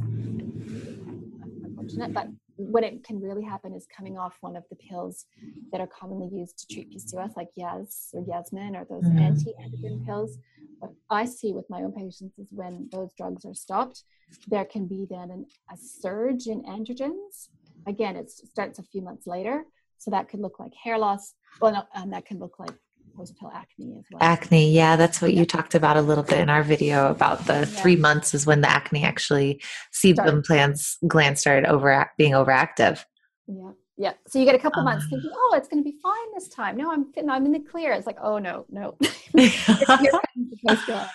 [1.63, 2.27] unfortunate but
[2.69, 5.25] when it can really happen is coming off one of the pills
[5.71, 9.19] that are commonly used to treat PCOS, like Yaz or Yasmin or those mm-hmm.
[9.19, 10.37] anti-androgen pills.
[10.79, 14.03] What I see with my own patients is when those drugs are stopped,
[14.47, 17.49] there can be then an, a surge in androgens.
[17.87, 19.63] Again, it starts a few months later,
[19.97, 21.33] so that could look like hair loss.
[21.59, 22.73] Well, no, and that can look like
[23.15, 24.21] post-pill acne as well.
[24.21, 27.59] Acne, yeah, that's what you talked about a little bit in our video about the
[27.59, 27.65] yeah.
[27.65, 29.61] three months is when the acne actually
[29.93, 33.03] sebum plants glands started over being overactive.
[33.47, 34.13] Yeah, yeah.
[34.27, 36.47] So you get a couple um, months thinking, oh, it's going to be fine this
[36.47, 36.77] time.
[36.77, 37.93] No, I'm I'm in the clear.
[37.93, 38.97] It's like, oh no, no.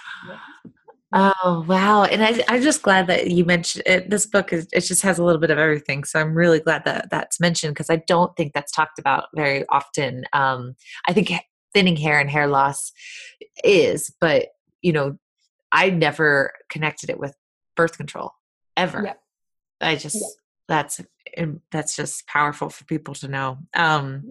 [1.12, 2.02] Oh wow!
[2.04, 4.10] And I, I'm just glad that you mentioned it.
[4.10, 6.84] This book is it just has a little bit of everything, so I'm really glad
[6.84, 10.24] that that's mentioned because I don't think that's talked about very often.
[10.32, 10.74] Um,
[11.06, 11.30] I think
[11.76, 12.90] thinning hair and hair loss
[13.62, 14.46] is, but
[14.80, 15.18] you know,
[15.70, 17.34] I never connected it with
[17.76, 18.30] birth control
[18.78, 19.14] ever.
[19.82, 20.24] I just
[20.68, 21.02] that's
[21.70, 23.58] that's just powerful for people to know.
[23.74, 24.30] Um.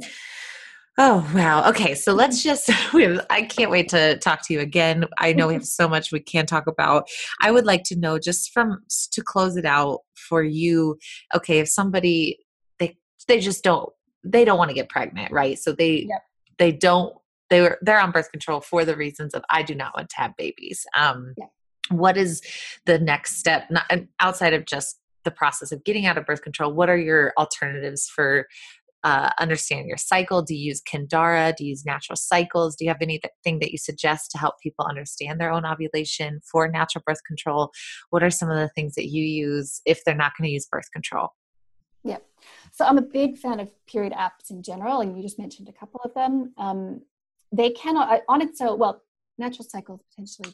[0.98, 1.70] Oh wow.
[1.70, 2.68] Okay, so let's just
[3.30, 5.06] I can't wait to talk to you again.
[5.20, 7.08] I know we have so much we can talk about.
[7.42, 8.80] I would like to know just from
[9.12, 10.98] to close it out for you.
[11.36, 12.40] Okay, if somebody
[12.80, 13.90] they they just don't
[14.24, 15.60] they don't want to get pregnant, right?
[15.60, 16.24] So they yep.
[16.58, 17.16] they don't
[17.50, 20.18] they were they're on birth control for the reasons of I do not want to
[20.18, 20.86] have babies.
[20.96, 21.46] Um, yeah.
[21.90, 22.42] What is
[22.86, 23.70] the next step?
[23.70, 23.86] Not
[24.20, 26.74] outside of just the process of getting out of birth control.
[26.74, 28.48] What are your alternatives for
[29.04, 30.42] uh, understanding your cycle?
[30.42, 31.56] Do you use Kindara?
[31.56, 32.76] Do you use natural cycles?
[32.76, 36.68] Do you have anything that you suggest to help people understand their own ovulation for
[36.68, 37.72] natural birth control?
[38.10, 40.66] What are some of the things that you use if they're not going to use
[40.66, 41.30] birth control?
[42.04, 42.18] Yeah.
[42.72, 45.74] So I'm a big fan of period apps in general, and you just mentioned a
[45.74, 46.54] couple of them.
[46.58, 47.02] Um,
[47.56, 49.02] they cannot uh, on its own well
[49.38, 50.54] natural cycles potentially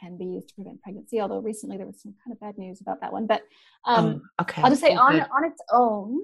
[0.00, 2.80] can be used to prevent pregnancy although recently there was some kind of bad news
[2.80, 3.42] about that one but
[3.84, 6.20] um, oh, okay i'll just say on, on its own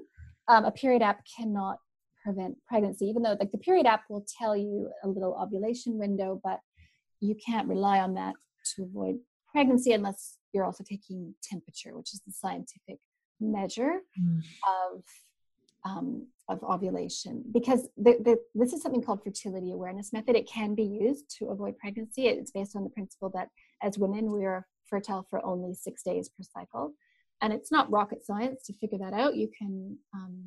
[0.47, 1.77] um, a period app cannot
[2.23, 6.39] prevent pregnancy even though like the period app will tell you a little ovulation window
[6.43, 6.59] but
[7.21, 8.35] you can't rely on that
[8.75, 9.15] to avoid
[9.51, 12.99] pregnancy unless you're also taking temperature which is the scientific
[13.39, 14.39] measure mm.
[14.83, 15.01] of
[15.85, 20.35] um, of ovulation because the, the, this is something called fertility awareness method.
[20.35, 22.27] It can be used to avoid pregnancy.
[22.27, 23.49] It's based on the principle that
[23.83, 26.93] as women we are fertile for only six days per cycle.
[27.41, 29.35] And it's not rocket science to figure that out.
[29.35, 30.43] You can um,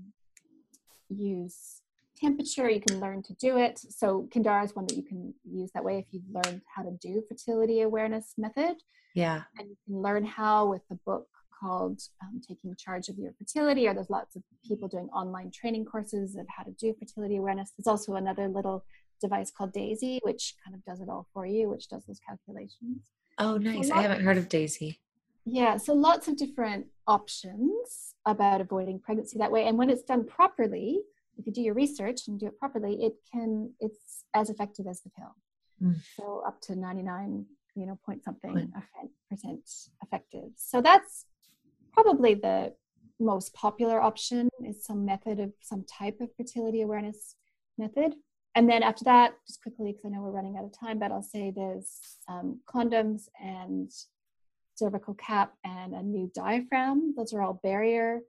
[1.08, 1.80] use
[2.16, 2.68] temperature.
[2.68, 3.78] You can learn to do it.
[3.78, 6.90] So kindara is one that you can use that way if you've learned how to
[7.00, 8.76] do fertility awareness method.
[9.14, 9.42] Yeah.
[9.58, 11.26] And you can learn how with the book
[11.62, 15.84] called um, Taking Charge of Your Fertility, or there's lots of people doing online training
[15.84, 17.72] courses of how to do fertility awareness.
[17.76, 18.84] There's also another little
[19.20, 23.10] device called Daysy, which kind of does it all for you, which does those calculations.
[23.38, 23.88] Oh, nice.
[23.88, 24.98] So I haven't heard of Daysy.
[25.44, 29.66] Yeah, so lots of different options about avoiding pregnancy that way.
[29.66, 31.00] And when it's done properly,
[31.36, 35.00] if you do your research and do it properly, it can, it's as effective as
[35.00, 35.34] the pill.
[35.82, 35.96] Mm.
[36.16, 38.72] So up to 99, you know, point something
[39.28, 39.68] percent
[40.02, 40.50] effective.
[40.56, 41.26] So that's
[41.92, 42.74] probably the
[43.20, 47.36] most popular option is some method of some type of fertility awareness
[47.78, 48.14] method.
[48.54, 51.10] And then after that, just quickly, because I know we're running out of time, but
[51.10, 53.90] I'll say there's um, condoms and
[54.74, 57.14] cervical cap and a new diaphragm.
[57.16, 58.20] Those are all barrier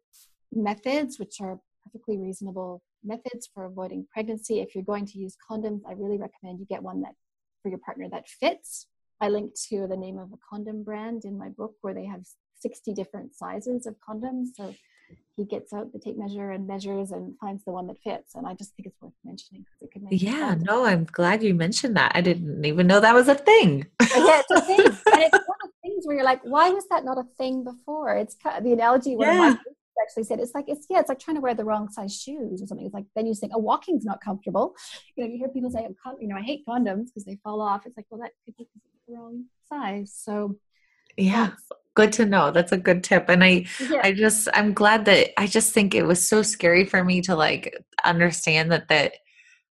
[0.54, 4.62] methods, which are perfectly reasonable methods for avoiding pregnancy.
[4.62, 7.16] If you're going to use condoms, I really recommend you get one that
[7.62, 8.88] for your partner that fits.
[9.20, 12.26] I link to the name of a condom brand in my book where they have
[12.64, 14.48] 60 different sizes of condoms.
[14.56, 14.74] So
[15.36, 18.36] he gets out the tape measure and measures and finds the one that fits.
[18.36, 21.44] And I just think it's worth mentioning because it could make Yeah, no, I'm glad
[21.44, 22.14] you mentioned that.
[22.16, 23.86] I didn't even know that was a thing.
[24.02, 24.80] yeah, it's a thing.
[24.80, 27.64] and it's one of the things where you're like, why was that not a thing
[27.64, 28.16] before?
[28.16, 29.50] It's kind of the analogy one yeah.
[29.50, 29.60] of my
[30.02, 32.62] actually said it's like it's yeah it's like trying to wear the wrong size shoes
[32.62, 34.76] or something it's like then you think oh walking's not comfortable
[35.16, 37.62] you know you hear people say oh, you know i hate condoms because they fall
[37.62, 38.68] off it's like well that could be
[39.08, 40.58] the wrong size so
[41.18, 41.52] yeah
[41.96, 44.02] good to know that's a good tip and i yeah.
[44.04, 47.36] i just i'm glad that i just think it was so scary for me to
[47.36, 49.14] like understand that that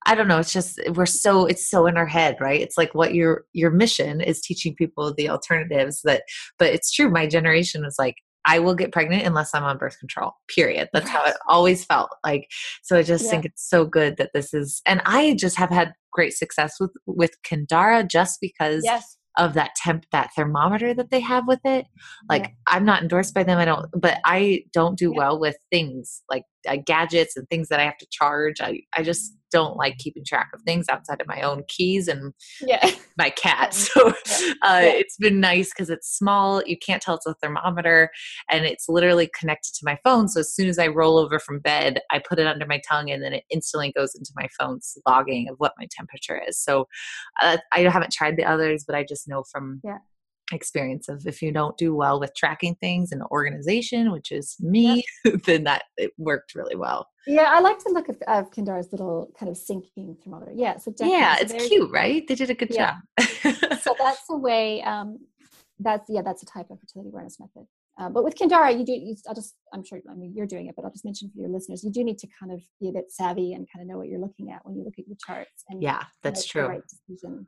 [0.07, 2.95] i don't know it's just we're so it's so in our head right it's like
[2.95, 6.23] what your your mission is teaching people the alternatives that
[6.59, 8.17] but it's true my generation was like
[8.47, 10.33] I will get pregnant unless I'm on birth control.
[10.49, 10.89] Period.
[10.95, 12.09] That's how it always felt.
[12.25, 12.49] Like
[12.83, 13.31] so I just yeah.
[13.31, 16.93] think it's so good that this is and I just have had great success with
[17.05, 21.87] with Kindara just because yes of that temp that thermometer that they have with it
[22.29, 22.51] like yeah.
[22.67, 25.17] i'm not endorsed by them i don't but i don't do yeah.
[25.17, 29.03] well with things like uh, gadgets and things that i have to charge i i
[29.03, 32.91] just don't like keeping track of things outside of my own keys and yeah.
[33.19, 33.75] my cat.
[33.89, 34.13] So uh,
[34.63, 34.83] yeah.
[34.83, 36.63] it's been nice because it's small.
[36.65, 38.11] You can't tell it's a thermometer
[38.51, 40.29] and it's literally connected to my phone.
[40.29, 43.11] So as soon as I roll over from bed, I put it under my tongue
[43.11, 46.59] and then it instantly goes into my phone's logging of what my temperature is.
[46.59, 46.87] So
[47.41, 49.99] uh, I haven't tried the others, but I just know from yeah
[50.53, 54.57] experience of if you don't do well with tracking things in the organization, which is
[54.61, 55.43] me, yep.
[55.45, 57.07] then that it worked really well.
[57.27, 60.53] Yeah, I like to look at uh, Kindara's little kind of syncing thermometer.
[60.55, 62.27] Yeah, so yeah, it's cute, right?
[62.27, 62.97] They did a good yeah.
[63.19, 63.29] job.
[63.83, 64.83] so that's a way.
[64.83, 65.19] Um,
[65.79, 67.67] that's yeah, that's a type of fertility awareness method.
[68.01, 68.93] Uh, but with Kindara, you do.
[68.93, 69.57] You, I'll just.
[69.75, 70.01] I'm sure.
[70.11, 72.19] I mean, you're doing it, but I'll just mention for your listeners, you do need
[72.19, 74.65] to kind of be a bit savvy and kind of know what you're looking at
[74.65, 75.65] when you look at your charts.
[75.69, 76.67] And yeah, that's true.
[76.67, 77.47] Right decision.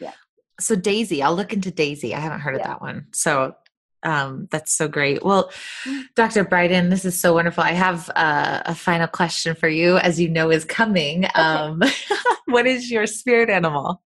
[0.00, 0.12] Yeah
[0.60, 2.14] so Daysy, I'll look into Daysy.
[2.14, 2.62] I haven't heard yeah.
[2.62, 3.06] of that one.
[3.12, 3.54] So
[4.02, 5.24] um, that's so great.
[5.24, 5.50] Well,
[5.84, 6.04] mm.
[6.14, 6.44] Dr.
[6.44, 7.64] Briden, this is so wonderful.
[7.64, 11.24] I have uh, a final question for you, as you know is coming.
[11.24, 11.40] Okay.
[11.40, 11.82] Um,
[12.46, 14.02] what is your spirit animal?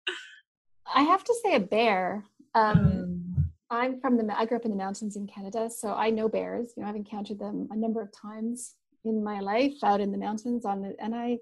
[0.93, 2.25] I have to say a bear.
[2.55, 3.45] Um, mm.
[3.71, 4.37] I'm from the.
[4.37, 6.73] I grew up in the mountains in Canada, so I know bears.
[6.77, 8.75] You know, I've encountered them a number of times
[9.05, 11.39] in my life out in the mountains on the, and I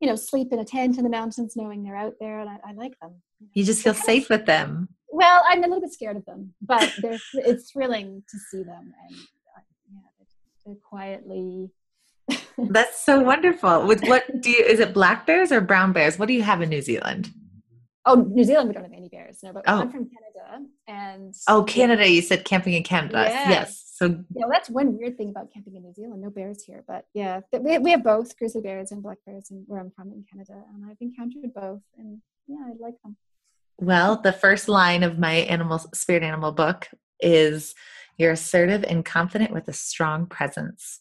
[0.00, 2.56] you know, sleep in a tent in the mountains knowing they're out there and I,
[2.66, 3.22] I like them.
[3.54, 4.88] You just feel safe with them.
[5.10, 8.94] Well, I'm a little bit scared of them, but they're, it's thrilling to see them
[9.08, 9.60] and uh,
[9.92, 10.26] yeah,
[10.64, 11.70] they're quietly.
[12.58, 13.86] That's so wonderful.
[13.86, 16.18] With what do you, is it black bears or brown bears?
[16.18, 17.30] What do you have in New Zealand?
[18.06, 19.40] Oh, New Zealand, we don't have any bears.
[19.42, 19.80] No, but oh.
[19.80, 22.08] I'm from Canada, and oh, Canada.
[22.08, 23.26] You said camping in Canada.
[23.28, 23.50] Yeah.
[23.50, 23.90] Yes.
[23.94, 26.22] So yeah, that's one weird thing about camping in New Zealand.
[26.22, 29.64] No bears here, but yeah, we we have both grizzly bears and black bears, and
[29.66, 33.16] where I'm from in Canada, and I've encountered both, and yeah, I like them.
[33.80, 37.74] Well, the first line of my animal spirit animal book is
[38.18, 41.00] you're assertive and confident with a strong presence.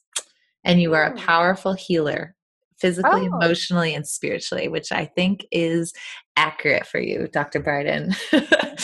[0.64, 1.18] And you are a oh.
[1.18, 2.36] powerful healer
[2.80, 3.36] physically, oh.
[3.36, 5.92] emotionally, and spiritually, which I think is
[6.38, 7.60] accurate for you, Dr.
[7.60, 8.16] Briden.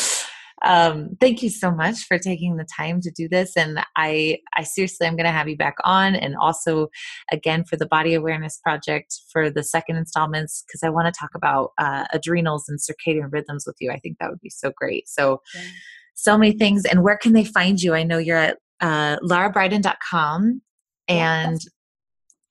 [0.66, 3.56] um, thank you so much for taking the time to do this.
[3.56, 6.16] And I, I seriously, I'm going to have you back on.
[6.16, 6.90] And also,
[7.32, 11.32] again, for the Body Awareness Project for the second installments, because I want to talk
[11.36, 13.92] about uh, adrenals and circadian rhythms with you.
[13.92, 15.08] I think that would be so great.
[15.08, 15.62] So, yeah.
[16.16, 16.84] so many things.
[16.86, 17.94] And where can they find you?
[17.94, 20.62] I know you're at uh, larabriden.com
[21.08, 21.62] and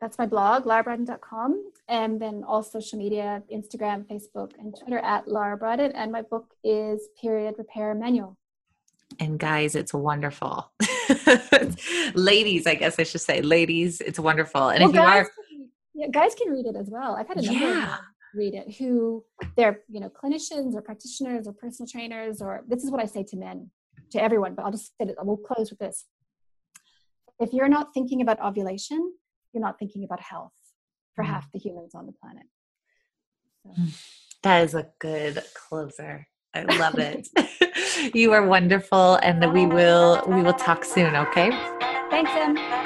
[0.04, 5.58] that's my blog, larabriden.com, and then all social media, Instagram, Facebook, and Twitter at Lara
[5.58, 5.92] Briden.
[5.94, 8.36] And my book is Period Repair Manual.
[9.18, 10.70] And guys, it's wonderful.
[12.14, 14.68] ladies, I guess I should say, ladies, it's wonderful.
[14.68, 17.16] And well, if you are, can, yeah, guys can read it as well.
[17.16, 17.96] I've had a number yeah.
[18.34, 19.24] read it who
[19.56, 23.22] they're you know clinicians or practitioners or personal trainers or this is what I say
[23.22, 23.70] to men,
[24.10, 24.54] to everyone.
[24.54, 25.16] But I'll just say it.
[25.22, 26.04] We'll close with this.
[27.40, 29.14] If you're not thinking about ovulation,
[29.54, 30.52] you're not thinking about health
[31.14, 31.28] for mm.
[31.28, 32.46] half the humans on the planet.
[33.62, 33.72] So.
[34.42, 36.26] That is a good closer.
[36.54, 37.28] I love it.
[38.14, 41.50] you are wonderful and we will we will talk soon, okay?
[42.10, 42.83] Thanks, Em.